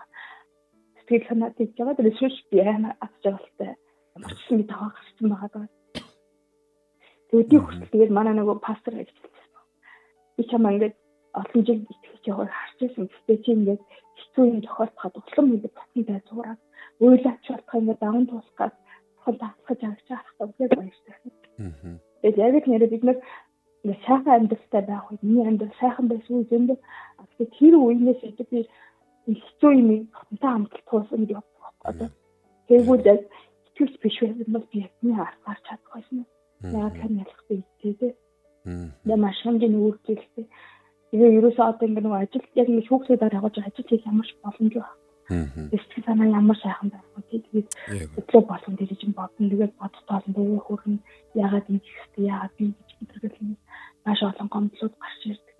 сэтгэл 0.99 1.27
санаа 1.31 1.55
тийж 1.55 1.71
байгаа. 1.79 1.95
Тэгээд 1.95 2.19
шиш 2.19 2.35
би 2.51 2.55
яана 2.59 2.91
атж 2.99 3.23
байгаа 3.23 3.39
л 3.39 3.55
та. 3.55 3.79
Ямар 4.19 4.33
ч 4.35 4.43
юм 4.51 4.61
таваа 4.67 4.91
гарсан 4.91 5.27
байгаа 5.31 5.49
даа. 5.55 5.67
Тэгээд 7.31 7.63
хүртэл 7.63 7.93
тэгээд 7.95 8.11
манай 8.11 8.35
нөгөө 8.35 8.59
пастор 8.59 8.99
ажилласан. 8.99 9.31
Би 10.35 10.43
чамаа 10.51 10.75
ингээд 10.75 10.95
олон 11.41 11.61
жил 11.65 11.81
итгэж 11.93 12.23
явах 12.31 12.51
харж 12.51 12.77
байсан. 12.81 13.05
Гэтэ 13.09 13.33
чи 13.43 13.51
ингээд 13.55 13.81
хэцүү 14.19 14.45
юм 14.51 14.59
тохиолдоход 14.65 15.13
улам 15.19 15.47
батны 15.63 16.01
дай 16.03 16.19
зураад 16.27 16.59
уйлаач 16.99 17.43
болох 17.49 17.73
юм 17.79 17.87
даван 18.01 18.25
туулах 18.27 18.55
гад 18.59 18.73
хол 19.23 19.37
таахаж 19.39 19.79
авч 19.83 20.07
байгаа 20.09 20.45
үнээр 20.47 20.71
баяртай. 20.75 21.15
Аа. 21.59 21.97
Тэгээд 22.21 22.37
яг 22.43 22.53
л 22.59 22.69
нэрээ 22.71 22.93
бид 22.93 23.03
нар 23.07 23.17
сайхан 24.05 24.35
амьдралтай 24.35 24.83
байх 24.87 25.05
үед 25.11 25.23
миний 25.23 25.47
амьдрал 25.47 25.79
сайхан 25.79 26.07
байсан 26.11 26.33
юм 26.35 26.45
зөндөө 26.51 26.77
тэгээд 27.31 27.51
тэр 27.59 27.73
үеийнээс 27.79 28.21
идэг 28.29 28.47
би 28.51 28.59
хэцүү 29.27 29.71
юм 29.79 29.89
хамтаа 30.17 30.51
хамтал 30.53 30.83
туусан 30.89 31.19
гэж 31.23 31.31
боддог. 31.37 31.63
Одоо 31.89 32.09
тэгвэл 32.67 33.05
яг 33.13 33.21
итгэвч 33.67 33.93
биш 34.03 34.17
байсан 34.19 34.51
бол 34.53 34.65
би 34.71 34.77
япны 34.87 35.13
аргаар 35.15 35.59
чадах 35.67 35.91
байсан. 35.93 36.25
Яг 36.63 36.93
тэр 36.99 37.11
ялах 37.23 37.41
би 37.47 37.63
тий. 37.79 38.15
Аа. 38.65 39.15
Маш 39.15 39.37
хэмжээний 39.43 39.79
үйлдэлтэй. 39.79 40.45
Тэгээ 41.09 41.37
ерөөсөө 41.37 41.65
одоо 41.71 41.85
ингэ 41.87 42.01
нэг 42.05 42.13
ажил 42.13 42.45
яг 42.61 42.67
ингэ 42.69 42.87
хүүхдүүдээр 42.89 43.35
хагаж 43.35 43.55
ажил 43.59 43.89
хийх 43.89 44.05
ямар 44.05 44.25
ч 44.27 44.31
боломжгүй 44.43 44.83
байна 44.83 44.99
Эсвэл 45.29 46.05
санаа 46.05 46.25
ямар 46.25 46.57
сайхан 46.57 46.89
байх 46.89 47.05
вэ? 47.13 47.37
Тэгээд 47.45 47.69
өглөө 48.17 48.43
болсон 48.49 48.73
дээр 48.73 48.97
чинь 48.97 49.13
бодно. 49.13 49.45
Тэгээд 49.45 49.77
бодтоол 49.77 50.25
дээр 50.25 50.57
хөрн 50.65 50.97
ягаад 51.37 51.69
ийм 51.69 51.81
хэвчтэй 51.85 52.25
ягаад 52.33 52.53
ийм 52.57 52.73
гэж 52.73 52.89
мэдэрэл 52.97 53.37
маш 54.05 54.19
олон 54.25 54.47
гомдлууд 54.49 54.95
гарч 54.97 55.21
ирдэг. 55.29 55.57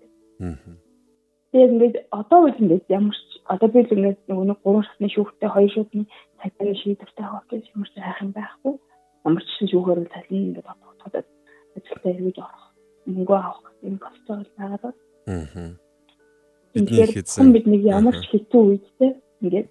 Тэгээд 1.54 1.72
ингээд 1.74 1.96
одоо 2.10 2.38
үл 2.50 2.58
ингээд 2.58 2.86
ямар 2.90 3.14
ч 3.14 3.22
одоо 3.46 3.68
би 3.70 3.78
л 3.86 3.94
ингээд 3.94 4.18
нөгөө 4.26 4.58
гурван 4.58 4.86
шатны 4.90 5.06
шүүхтэй 5.14 5.50
хоёр 5.54 5.70
шатны 5.70 6.02
цагийн 6.42 6.78
шийдвэртэй 6.82 7.26
гэж 7.50 7.64
ямар 7.70 7.88
ч 7.90 7.94
хайх 7.94 8.22
юм 8.26 8.32
байхгүй. 8.34 8.74
Ямар 9.22 9.42
ч 9.46 9.50
шүүхээр 9.70 10.02
л 10.02 10.10
талын 10.10 10.46
ингээд 10.50 10.66
бодоход 10.66 11.14
ажилдаа 11.78 12.10
эргэж 12.10 12.36
орох. 12.42 12.66
Мөнгө 13.06 13.34
авах 13.38 13.70
юм 13.86 13.96
болцоо 14.02 14.42
байгаад. 14.58 14.98
Аа. 15.26 15.76
Бидний 16.70 17.06
хэзээ 17.10 17.50
бид 17.50 17.66
нэг 17.66 17.82
ямар 17.82 18.14
ч 18.14 18.30
хэцүү 18.30 18.60
үедтэй 18.62 19.10
ингээд 19.42 19.68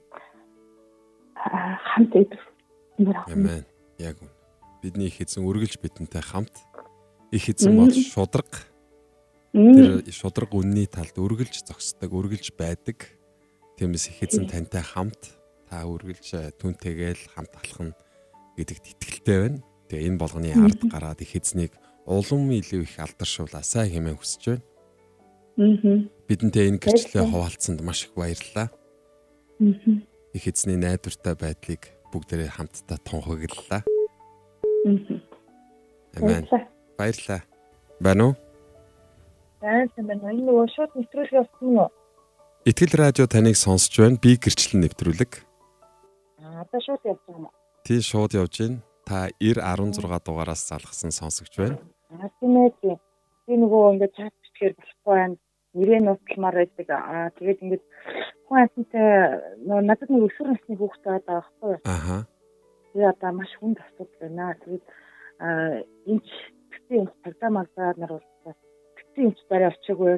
хамт 1.39 2.13
идэх 2.15 2.43
юм 2.99 3.43
байна. 3.47 3.65
Яг 3.97 4.19
үн. 4.19 4.29
Бидний 4.83 5.07
их 5.07 5.19
эзэн 5.19 5.47
үргэлж 5.47 5.79
бидэнтэй 5.79 6.23
хамт 6.23 6.55
их 7.31 7.49
эзэн 7.49 7.75
бол 7.75 7.91
шудраг. 7.91 8.67
Тэр 9.51 10.03
шудраг 10.11 10.51
үнний 10.53 10.87
талд 10.87 11.15
үргэлж 11.15 11.63
зогсдог, 11.67 12.11
үргэлж 12.11 12.55
байдаг. 12.55 13.07
Тиймээс 13.79 14.11
их 14.11 14.23
эзэн 14.23 14.47
тантай 14.47 14.83
хамт 14.83 15.35
та 15.69 15.85
үргэлж 15.87 16.27
э, 16.35 16.51
түнтэйгээл 16.59 17.31
хамт 17.35 17.53
алхна 17.55 17.95
гэдэгт 18.57 18.85
итгэлтэй 18.99 19.37
байна. 19.39 19.59
Тэгээ 19.87 20.07
энэ 20.11 20.19
болгоны 20.19 20.51
ард 20.53 20.81
гараад 20.91 21.21
их 21.23 21.35
эзнийг 21.35 21.73
улам 22.05 22.49
илүү 22.51 22.83
их 22.83 22.95
алдаршуулаасаа 22.99 23.87
хэмээн 23.87 24.17
хүсэж 24.17 24.43
байна. 24.49 24.65
Бидэнтэй 25.59 26.71
энэ 26.71 26.79
гэрчлэлээ 26.79 27.27
хуваалцсанд 27.27 27.83
маш 27.83 28.07
их 28.07 28.15
баярлалаа 28.15 28.71
их 30.33 30.47
эзний 30.47 30.77
найдвартай 30.77 31.35
байдлыг 31.35 31.81
бүгдээрээ 32.13 32.49
хамтдаа 32.53 32.97
тунхаглалаа. 33.03 33.81
Амен. 36.15 36.45
Баярлалаа. 36.97 37.41
Байна 37.99 38.23
уу? 38.25 38.33
Баярлалаа. 39.59 40.31
Энэ 40.31 40.45
нөгөө 40.47 40.67
шууд 40.75 40.91
нэвтрүүлэг 40.95 41.35
явсан 41.43 41.69
уу? 41.75 41.89
Итгэл 42.63 42.95
радио 42.95 43.25
таныг 43.27 43.57
сонсож 43.57 43.93
байна. 43.99 44.21
Би 44.21 44.37
гэрчлэн 44.37 44.85
нэвтрүүлэг. 44.85 45.31
Аа, 46.39 46.63
одоо 46.63 46.79
шууд 46.79 47.03
явж 47.03 47.19
байгаа 47.27 47.35
юм 47.35 47.45
уу? 47.49 47.55
Тий, 47.83 47.99
шууд 47.99 48.31
явж 48.37 48.53
байна. 48.63 48.79
Та 49.03 49.27
90 49.41 49.99
16 49.99 50.23
дугаараас 50.23 50.63
залгасан 50.69 51.11
сонсогч 51.11 51.53
байна. 51.57 51.77
Аа, 52.15 52.29
тийм 52.39 52.55
ээ. 52.55 52.95
Би 53.49 53.53
нөгөө 53.57 53.97
ингээд 53.97 54.13
чат 54.15 54.33
бичгээр 54.39 54.73
болохгүй 54.77 55.13
байна. 55.17 55.35
Нэрээ 55.77 55.99
нууцламаар 56.01 56.55
байдаг. 56.59 56.87
Аа 56.89 57.29
тэгээд 57.37 57.63
ингээд 57.63 57.83
хүн 58.45 58.57
амьтантай 58.59 59.07
надад 59.85 60.09
нэг 60.09 60.23
өсвөр 60.27 60.47
насны 60.49 60.75
хүүхдээ 60.77 61.11
байгаа 61.13 61.37
байхгүй 61.37 61.69
юу? 61.69 61.81
Аха. 61.85 62.17
Тэгээ 62.93 63.11
одоо 63.13 63.31
маш 63.37 63.51
хүнд 63.57 63.77
асуудал 63.77 64.17
байна. 64.21 64.57
Тэгээд 64.63 64.85
аа 65.45 65.71
энэ 66.09 66.21
тэгтээ 66.71 67.01
цагдаа 67.23 67.49
магдаа 67.53 67.89
нар 67.97 68.11
бол 68.17 68.27
тэгтээ 68.97 69.23
энэ 69.29 69.37
дараа 69.49 69.71
очиагүй. 69.73 70.11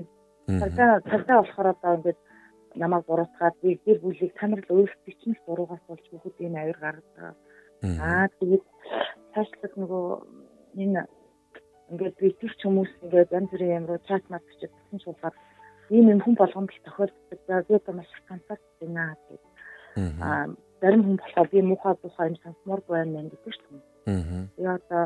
Цагдаа 0.62 0.92
цагдаа 1.12 1.38
болохоор 1.44 1.68
одоо 1.76 1.92
ингээд 2.00 2.20
намайг 2.76 3.04
буруутгаад 3.06 3.56
би 3.62 3.80
гэр 3.86 4.00
бүлийг 4.00 4.32
танарл 4.40 4.68
өөрсдөө 4.72 5.16
чинь 5.20 5.36
буруугаас 5.46 5.84
болж 5.88 6.06
хүүхэд 6.08 6.38
энэ 6.48 6.60
авир 6.62 6.78
гаргадаг. 6.80 7.36
Аа 8.00 8.28
тэгээд 8.40 8.64
цаашлаад 9.34 9.74
нөгөө 9.76 10.06
энэ 10.80 11.02
ингээд 11.92 12.16
бичих 12.20 12.54
хүмүүс 12.64 12.92
ингээд 13.04 13.36
янз 13.36 13.50
бүрийн 13.52 13.78
юм 13.84 13.86
руу 13.92 14.00
чат 14.08 14.24
мат 14.32 14.44
гэж 14.48 14.72
тасан 14.72 15.00
суулгаад 15.04 15.36
ийм 15.92 16.08
юм 16.08 16.20
хүн 16.24 16.36
болгонд 16.40 16.72
тохиолддог. 16.88 17.40
За 17.48 17.64
би 17.68 17.76
одоо 17.76 17.94
маш 17.96 18.12
ганцаарч 18.28 18.64
байна 18.80 19.16
гэдэг. 19.20 19.42
Аа 20.24 20.48
зарим 20.82 21.04
хүн 21.04 21.18
болохоор 21.20 21.50
би 21.52 21.62
муухай 21.62 21.96
буухай 22.02 22.28
юм 22.32 22.38
сонсмооргүй 22.44 22.96
байна 22.96 23.28
гэдэг 23.28 23.54
шүү 23.54 23.80
дээ. 24.08 24.48
Би 24.58 24.64
одоо 24.66 25.04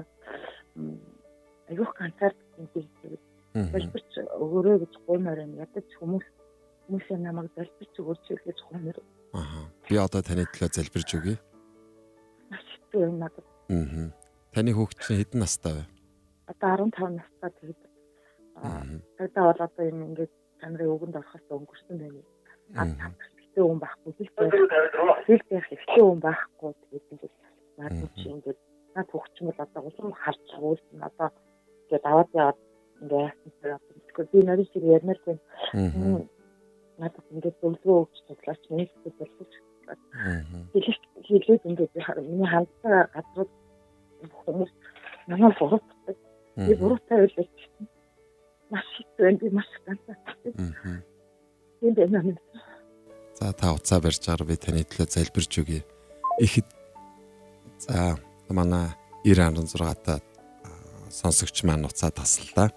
аюух 1.70 1.92
ганцаарч 1.98 2.38
юм 2.58 2.70
гэдэг. 2.74 3.20
Залбирч 3.56 4.12
өгөрөө 4.44 4.78
гэж 4.84 4.94
гуймаар 5.08 5.40
юм. 5.42 5.58
Ядаж 5.58 5.88
хүмүүс 5.98 6.28
хүмүүсээ 6.86 7.18
намайг 7.18 7.50
залбирч 7.58 7.94
өгөөч 7.98 8.26
гэж 8.46 8.58
гуймаар. 8.70 9.00
Аа. 9.34 9.66
Би 9.90 9.98
одоо 9.98 10.22
таны 10.22 10.46
төлөө 10.46 10.70
залбирч 10.76 11.10
өгье. 11.18 11.36
Маш 12.52 12.62
хэцүү 12.62 13.02
юм 13.10 13.18
надад. 13.24 13.48
Аа. 13.74 14.12
Таны 14.54 14.72
хүүхэд 14.76 15.00
чинь 15.02 15.20
хэдэн 15.24 15.42
настай 15.42 15.74
вэ? 15.74 15.95
Одоо 16.52 16.70
15 16.78 17.18
настай 17.18 17.52
тэгээд 17.60 17.82
одоо 19.20 19.44
бол 19.50 19.62
одоо 19.68 19.84
юм 19.92 20.00
ингээд 20.08 20.34
чанарын 20.60 20.94
өгөнд 20.96 21.20
орохоос 21.20 21.46
өнгөрсөн 21.50 21.98
байна. 22.02 22.22
Аа 22.80 22.86
хэвтэй 23.56 23.64
хүн 23.64 23.80
байхгүй 23.84 24.12
хэлтэй. 24.18 24.50
Хэлтэй 25.28 25.60
хэвтэй 25.70 26.04
хүн 26.04 26.20
байхгүй 26.24 26.72
тэгээд 26.82 27.06
ингээд 27.14 27.36
наад 27.78 27.96
чи 28.20 28.28
ингээд 28.30 28.60
юм 29.40 29.48
бол 29.50 29.64
одоо 29.66 29.82
улам 29.90 30.12
харж 30.22 30.46
уулсан 30.60 31.00
одоо 31.10 31.30
ингээд 31.84 32.06
аваад 32.12 32.30
яваад 32.34 32.60
ингээд 33.02 33.24
яасан 33.76 33.98
тэгэхээр 34.06 34.32
би 34.32 34.40
нарийн 34.48 34.70
шиг 34.72 34.84
ярмаар 34.96 35.20
байна. 35.26 35.42
Надад 37.02 37.26
ингээд 37.34 37.60
зөвлөгөө 37.62 37.98
өгч 38.04 38.18
цуглаач 38.28 38.62
нэгтэй 38.70 39.12
болчих. 39.20 39.64
Хэлэх 40.74 41.00
хэлээд 41.28 41.64
ингээд 41.70 41.94
миний 42.30 42.50
хандсан 42.50 43.10
газрууд 43.14 43.52
хүмүүс 44.46 44.72
намайг 45.28 45.58
буруутдаг. 45.60 46.18
Би 46.56 46.74
буруутай 46.80 47.28
гэсэн. 47.28 47.88
Маш 48.72 48.88
их 49.00 49.08
байна 49.20 49.38
би 49.38 49.50
маш 49.52 49.68
ганцаартай. 49.86 50.54
Тийм 51.80 51.94
байна 51.94 52.22
минь. 52.24 52.40
За 53.36 53.52
та 53.52 53.74
уцаа 53.76 54.00
барьж 54.00 54.24
байгаа 54.24 54.48
би 54.48 54.56
таны 54.56 54.84
төлөө 54.88 55.12
залбирч 55.12 55.54
өгье. 55.60 55.84
Ихэд 56.40 56.68
за 57.84 58.16
манай 58.50 58.96
916 59.26 60.04
та 60.06 60.22
сонсогч 61.12 61.64
маань 61.68 61.86
уцаа 61.86 62.12
таслаа. 62.12 62.72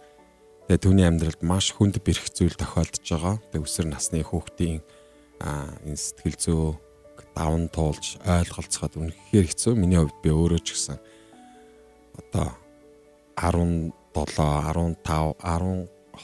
Тэгээ 0.67 0.83
түүний 0.83 1.07
амьдралд 1.07 1.43
маш 1.47 1.71
хүнд 1.71 2.03
бэрх 2.03 2.35
зүйл 2.35 2.59
тохиолдож 2.59 3.07
байгаа. 3.07 3.37
Тэгээ 3.55 3.63
өсвөр 3.63 3.87
насны 3.89 4.27
хүүхдийн 4.27 4.83
энэ 5.39 5.97
сэтгэл 5.97 6.37
зүй 6.37 6.59
даван 7.39 7.71
туулж 7.71 8.19
ойлголцоход 8.27 8.99
үнэхээр 8.99 9.47
хэцүү. 9.47 9.73
Миний 9.79 10.03
хувьд 10.03 10.19
би 10.23 10.31
өөрөө 10.35 10.61
ч 10.67 10.75
гэсэн 10.75 10.99
одоо 12.19 12.59
17, 13.39 13.95
15, 14.15 14.99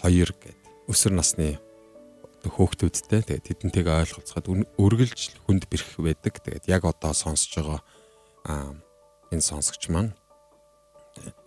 12 0.03 0.35
гэд 0.43 0.59
өсвөр 0.91 1.15
насны 1.15 1.63
хөөхтүүдтэй 2.45 3.23
тэгээд 3.25 3.47
тэдэнтэйгээ 3.49 4.01
ойлголцоход 4.05 4.47
үргэлж 4.77 5.39
хүнд 5.47 5.65
бэрх 5.71 5.97
байдаг. 5.97 6.43
Тэгээд 6.45 6.69
яг 6.69 6.83
одоо 6.85 7.17
сонсож 7.17 7.55
байгаа 7.57 7.81
энэ 9.33 9.41
сонсогч 9.41 9.89
маань 9.89 10.13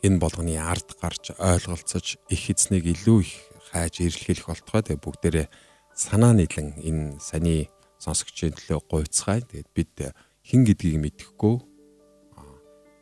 энэ 0.02 0.18
болгоны 0.18 0.58
ард 0.58 0.98
гарч 0.98 1.38
ойлголцож 1.38 2.18
их 2.32 2.44
эзнийг 2.50 2.88
илүү 2.88 3.18
их 3.22 3.34
хайж 3.70 4.02
ирлхийлэх 4.02 4.50
болтгой. 4.50 4.82
Тэгээд 4.82 5.06
бүгдээрээ 5.06 5.48
санаа 5.94 6.34
нийлэн 6.34 6.82
энэ 6.82 7.20
сани 7.22 7.70
сонсогчийн 8.02 8.58
төлөө 8.58 8.80
гуйцгаая. 8.90 9.46
Тэгээд 9.46 9.70
бид 9.76 9.94
хин 10.42 10.66
гэдгийг 10.66 10.98
мэдэхгүй 10.98 11.56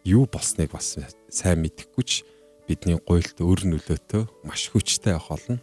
юу 0.06 0.26
болсныг 0.28 0.76
бас 0.76 1.00
сайн 1.32 1.60
мэдэхгүй 1.64 2.04
ч 2.04 2.28
бидний 2.66 2.98
гуйлт 3.06 3.38
өр 3.38 3.62
нөлөөтэй 3.70 4.26
маш 4.42 4.70
хүчтэй 4.74 5.14
авах 5.14 5.38
болно. 5.38 5.62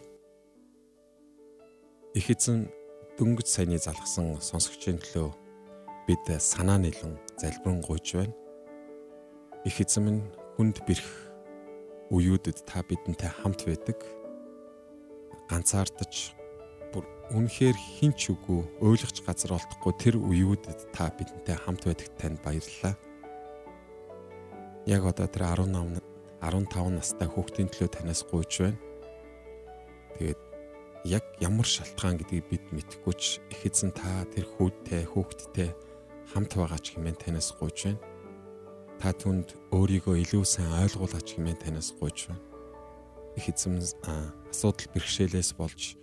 Их 2.15 2.31
эзэн 2.31 2.71
дөнгөж 3.19 3.47
саяны 3.51 3.75
залгсан 3.75 4.39
сонсогчийн 4.39 5.03
төлөө 5.03 5.35
бид 6.07 6.23
санаа 6.39 6.79
нийлэн 6.79 7.19
залбирэн 7.35 7.83
гуйж 7.83 8.07
байна. 8.15 8.35
Их 9.67 9.83
эзэн 9.83 10.03
минь 10.07 10.21
хүнд 10.55 10.79
бэрх 10.87 11.09
үеүүдэд 12.15 12.63
та 12.63 12.79
бидэнтэй 12.87 13.31
хамт 13.35 13.67
байдаг. 13.67 13.99
Ганцаардаж 15.51 16.31
бүр 16.95 17.03
үнэхээр 17.35 17.75
хинч 17.75 18.31
үгүй 18.31 18.63
ойлгож 18.79 19.19
газар 19.27 19.59
олдохгүй 19.59 19.93
тэр 19.99 20.15
үеүүдэд 20.23 20.95
та 20.95 21.11
бидэнтэй 21.11 21.57
хамт 21.59 21.83
байдагт 21.83 22.15
танд 22.15 22.39
баярлалаа. 22.47 22.95
Яг 24.87 25.03
одоо 25.03 25.27
тэр 25.27 25.51
18 25.51 26.12
15 26.43 26.91
настай 26.91 27.27
хүүхдийн 27.31 27.71
төлөө 27.71 27.89
танаас 27.95 28.27
гуйж 28.27 28.51
байна. 28.59 28.79
Тэгээд 30.19 30.41
яг 31.07 31.23
ямар 31.39 31.67
шалтгаан 31.67 32.19
гэдгийг 32.19 32.45
бид 32.51 32.65
мэдэхгүй 32.75 33.15
ч 33.15 33.39
их 33.47 33.63
эзэн 33.63 33.95
та 33.95 34.27
тэр 34.27 34.43
хүүдтэй 34.47 35.07
хүүхдтэй 35.07 35.71
хамт 36.35 36.51
байгаа 36.59 36.79
ч 36.83 36.99
хэмээн 36.99 37.15
танаас 37.15 37.55
гуйж 37.55 37.77
байна. 37.87 38.03
Та 38.99 39.15
түнд 39.15 39.55
өөрийгөө 39.71 40.19
илүү 40.23 40.43
сайн 40.43 40.71
ойлгуулаач 40.83 41.27
хэмээн 41.35 41.59
танаас 41.63 41.95
гуйж 41.95 42.27
байна. 42.27 42.43
Их 43.39 43.47
эзэн 43.47 43.79
асуудал 44.51 44.87
бэрхшээлээс 44.91 45.55
болж 45.55 45.95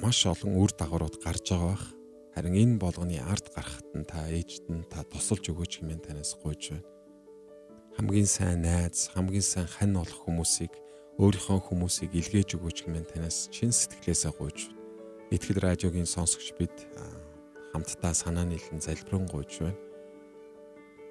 маш 0.00 0.24
олон 0.24 0.56
үр 0.56 0.72
дагаврууд 0.72 1.16
гарч 1.20 1.52
байгаа 1.52 1.76
бах. 1.76 1.86
Харин 2.34 2.56
энэ 2.56 2.76
болгоны 2.80 3.18
ард 3.20 3.52
гарахт 3.52 3.88
нь 3.96 4.08
та 4.08 4.28
ээжд 4.28 4.68
нь 4.70 4.86
та 4.88 5.04
тусалж 5.04 5.48
өгөөч 5.50 5.80
хэмээн 5.80 6.00
танаас 6.04 6.36
гуйж 6.38 6.76
байна. 6.76 6.99
Хамгийн 8.00 8.24
сайн 8.24 8.64
найз, 8.64 9.12
хамгийн 9.12 9.44
сайн 9.44 9.68
хань 9.68 9.92
болох 9.92 10.24
хүмүүсийг 10.24 10.72
өөрийнхөө 11.20 11.68
хүмүүсийг 11.68 12.16
илгээж 12.16 12.56
өгөөч 12.56 12.88
хэмээн 12.88 13.04
танаас 13.12 13.52
чин 13.52 13.76
сэтгэлээсээ 13.76 14.32
гуйж. 14.40 14.72
Итгэл 15.28 15.60
радиогийн 15.60 16.08
сонсогч 16.08 16.56
бид 16.56 16.72
хамтдаа 17.76 18.16
санаа 18.16 18.48
нийлэн 18.48 18.80
залбирэн 18.80 19.28
гуйж 19.28 19.52
байна. 19.60 19.76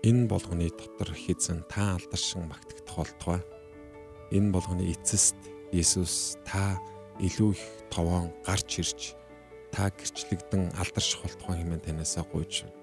Энэ 0.02 0.26
болгоны 0.26 0.74
дотор 0.74 1.14
хизэн 1.14 1.62
та 1.70 1.94
алдаршин 1.94 2.50
магтагдах 2.50 2.98
болтугай. 2.98 3.42
Энэ 4.34 4.50
болгоны 4.50 4.90
эцэст 4.90 5.38
Есүс 5.70 6.42
та 6.42 6.82
илүү 7.22 7.54
их 7.54 7.62
товоон 7.94 8.34
гарч 8.42 8.82
ирж 8.82 9.14
та 9.70 9.94
гэрчлэгдэн 9.94 10.74
алдарших 10.74 11.22
болтугай 11.22 11.62
хэмээн 11.62 11.86
танаасаа 11.86 12.26
гуйж 12.34 12.66
байна. 12.66 12.79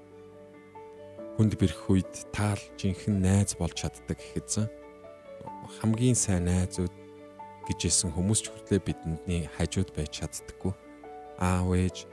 Хүнд 1.36 1.60
бэрх 1.60 1.92
үед 1.92 2.12
таал 2.32 2.60
жинхэнэ 2.80 3.20
найз 3.20 3.60
болж 3.60 3.76
чаддаг 3.76 4.16
гэхээсэн 4.16 4.66
хамгийн 5.80 6.16
сайн 6.16 6.48
найзууд 6.48 6.94
гэжсэн 7.68 8.14
хүмүүс 8.14 8.40
ч 8.40 8.46
хүртлээ 8.48 8.80
бидний 8.80 9.42
хажууд 9.58 9.90
байж 9.92 10.22
чаддаггүй. 10.22 10.72
Аав 11.36 11.68
ээж 11.76 12.06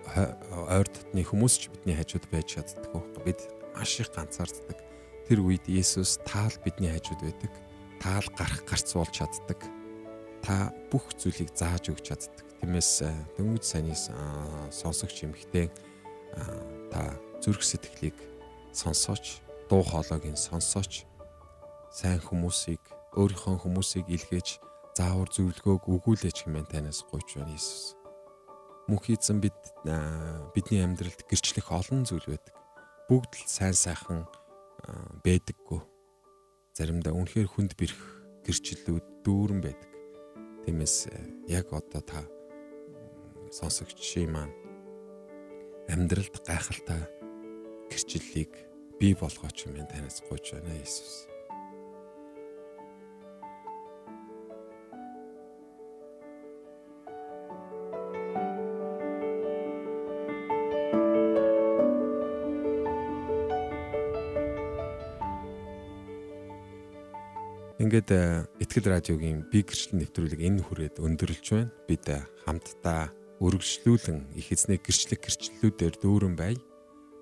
ойр 0.68 0.88
дотны 0.90 1.24
хүмүүс 1.24 1.56
ч 1.56 1.72
бидний 1.72 1.96
хажууд 1.96 2.26
байж 2.28 2.58
чаддаггүй. 2.58 3.02
Бид 3.24 3.40
маш 3.78 4.02
их 4.02 4.12
ганцаарддаг. 4.12 4.82
Тэр 5.30 5.40
үед 5.46 5.64
Есүс 5.72 6.20
таал 6.28 6.52
бидний 6.66 6.92
хажууд 6.92 7.22
байдаг. 7.24 7.54
Таал 8.02 8.28
гарах 8.36 8.66
гарц 8.68 8.92
болж 8.92 9.14
чаддаг 9.14 9.62
та 10.44 10.76
бүх 10.92 11.16
зүйлийг 11.16 11.56
зааж 11.56 11.88
өгч 11.88 12.12
чаддаг. 12.12 12.44
Тиймээс 12.60 13.08
дөнгөж 13.40 13.64
саний 13.64 13.96
сонсогч 13.96 15.24
эмхтэй 15.24 15.72
та 16.92 17.16
зүрх 17.40 17.64
сэтгэлийг 17.64 18.18
сонсооч, 18.74 19.40
дуу 19.70 19.86
хоолойг 19.86 20.26
нь 20.28 20.38
сонсооч. 20.38 21.06
Сайн 21.94 22.20
хүмүүсийг, 22.20 22.82
өөрийнхөө 23.14 23.62
хүмүүсийг 23.62 24.10
илгээж 24.10 24.60
заавар 24.98 25.30
зөвлөгөөг 25.30 25.86
өгүүлээч 25.86 26.50
хэмээн 26.50 26.68
танаас 26.68 27.06
гуйж 27.06 27.38
байна 27.38 27.54
Иесус. 27.54 27.96
Мөнх 28.90 29.08
эзэн 29.08 29.40
бид 29.40 29.56
бидний 30.58 30.82
амьдралд 30.84 31.22
гэрчлэх 31.30 31.72
олон 31.72 32.04
зүйл 32.04 32.28
байдаг. 32.28 32.58
Бүгд 33.08 33.32
л 33.38 33.46
сайн 33.48 33.78
сайхан 33.78 34.26
байдаггүй. 35.24 35.82
Заримдаа 36.76 37.14
үнэхээр 37.14 37.48
хүнд 37.48 37.78
бэрх 37.78 38.02
гэрчлэлүүд 38.44 39.06
дүүрэн 39.24 39.62
байдаг 39.62 39.94
Тиймээс 40.64 41.12
яг 41.52 41.76
одоо 41.76 42.00
та 42.00 42.24
сонсогчийн 43.52 44.32
маань 44.32 44.56
амьдралд 45.92 46.40
гайхалтай 46.48 47.04
гэрчлэлийг 47.94 48.52
бий 48.98 49.14
болгооч 49.14 49.70
юм 49.70 49.78
танаас 49.86 50.26
гуйж 50.26 50.58
байна 50.58 50.74
Иесус. 50.82 51.30
Ингээд 67.84 68.10
э, 68.16 68.48
Итгэл 68.64 68.90
радиогийн 68.90 69.44
бие 69.52 69.62
гэрчлэл 69.68 70.02
нэвтрүүлэг 70.02 70.40
энэ 70.40 70.64
хүрээд 70.64 70.96
өндөрлж 71.04 71.46
байна. 71.52 71.70
Бид 71.84 72.08
э, 72.10 72.24
хамтдаа 72.48 73.12
өргөжлүүлэн 73.44 74.40
их 74.40 74.56
эзний 74.56 74.80
гэрчлэг 74.80 75.20
гэрчлэлүүдээр 75.20 76.00
дүүрэн 76.00 76.34
бай. 76.40 76.56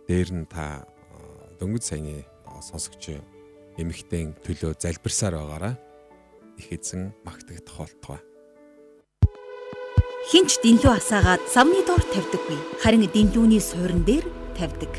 Дээр 0.07 0.29
нь 0.33 0.45
та 0.49 0.85
дөнгөж 1.59 1.83
саяны 1.83 2.25
сонсогч 2.61 3.21
эмэгтэй 3.77 4.33
төлөө 4.45 4.77
залбирсаар 4.77 5.37
байгаараа 5.37 5.75
их 6.57 6.67
эзэн 6.71 7.13
магтагдах 7.25 7.77
болтугай. 7.77 8.21
Хинч 10.31 10.61
дэнлүү 10.61 10.93
асаагаад 11.01 11.43
самны 11.49 11.81
доор 11.85 12.03
тавьдаггүй. 12.13 12.59
Харин 12.81 13.09
дэнлүүний 13.09 13.61
суурин 13.61 14.05
дээр 14.05 14.25
тавьдаг. 14.53 14.93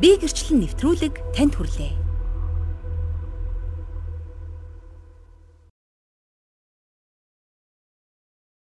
Би 0.00 0.14
гэрчлэн 0.20 0.62
нэвтрүүлэг 0.62 1.14
танд 1.34 1.58
хүрлээ. 1.58 2.07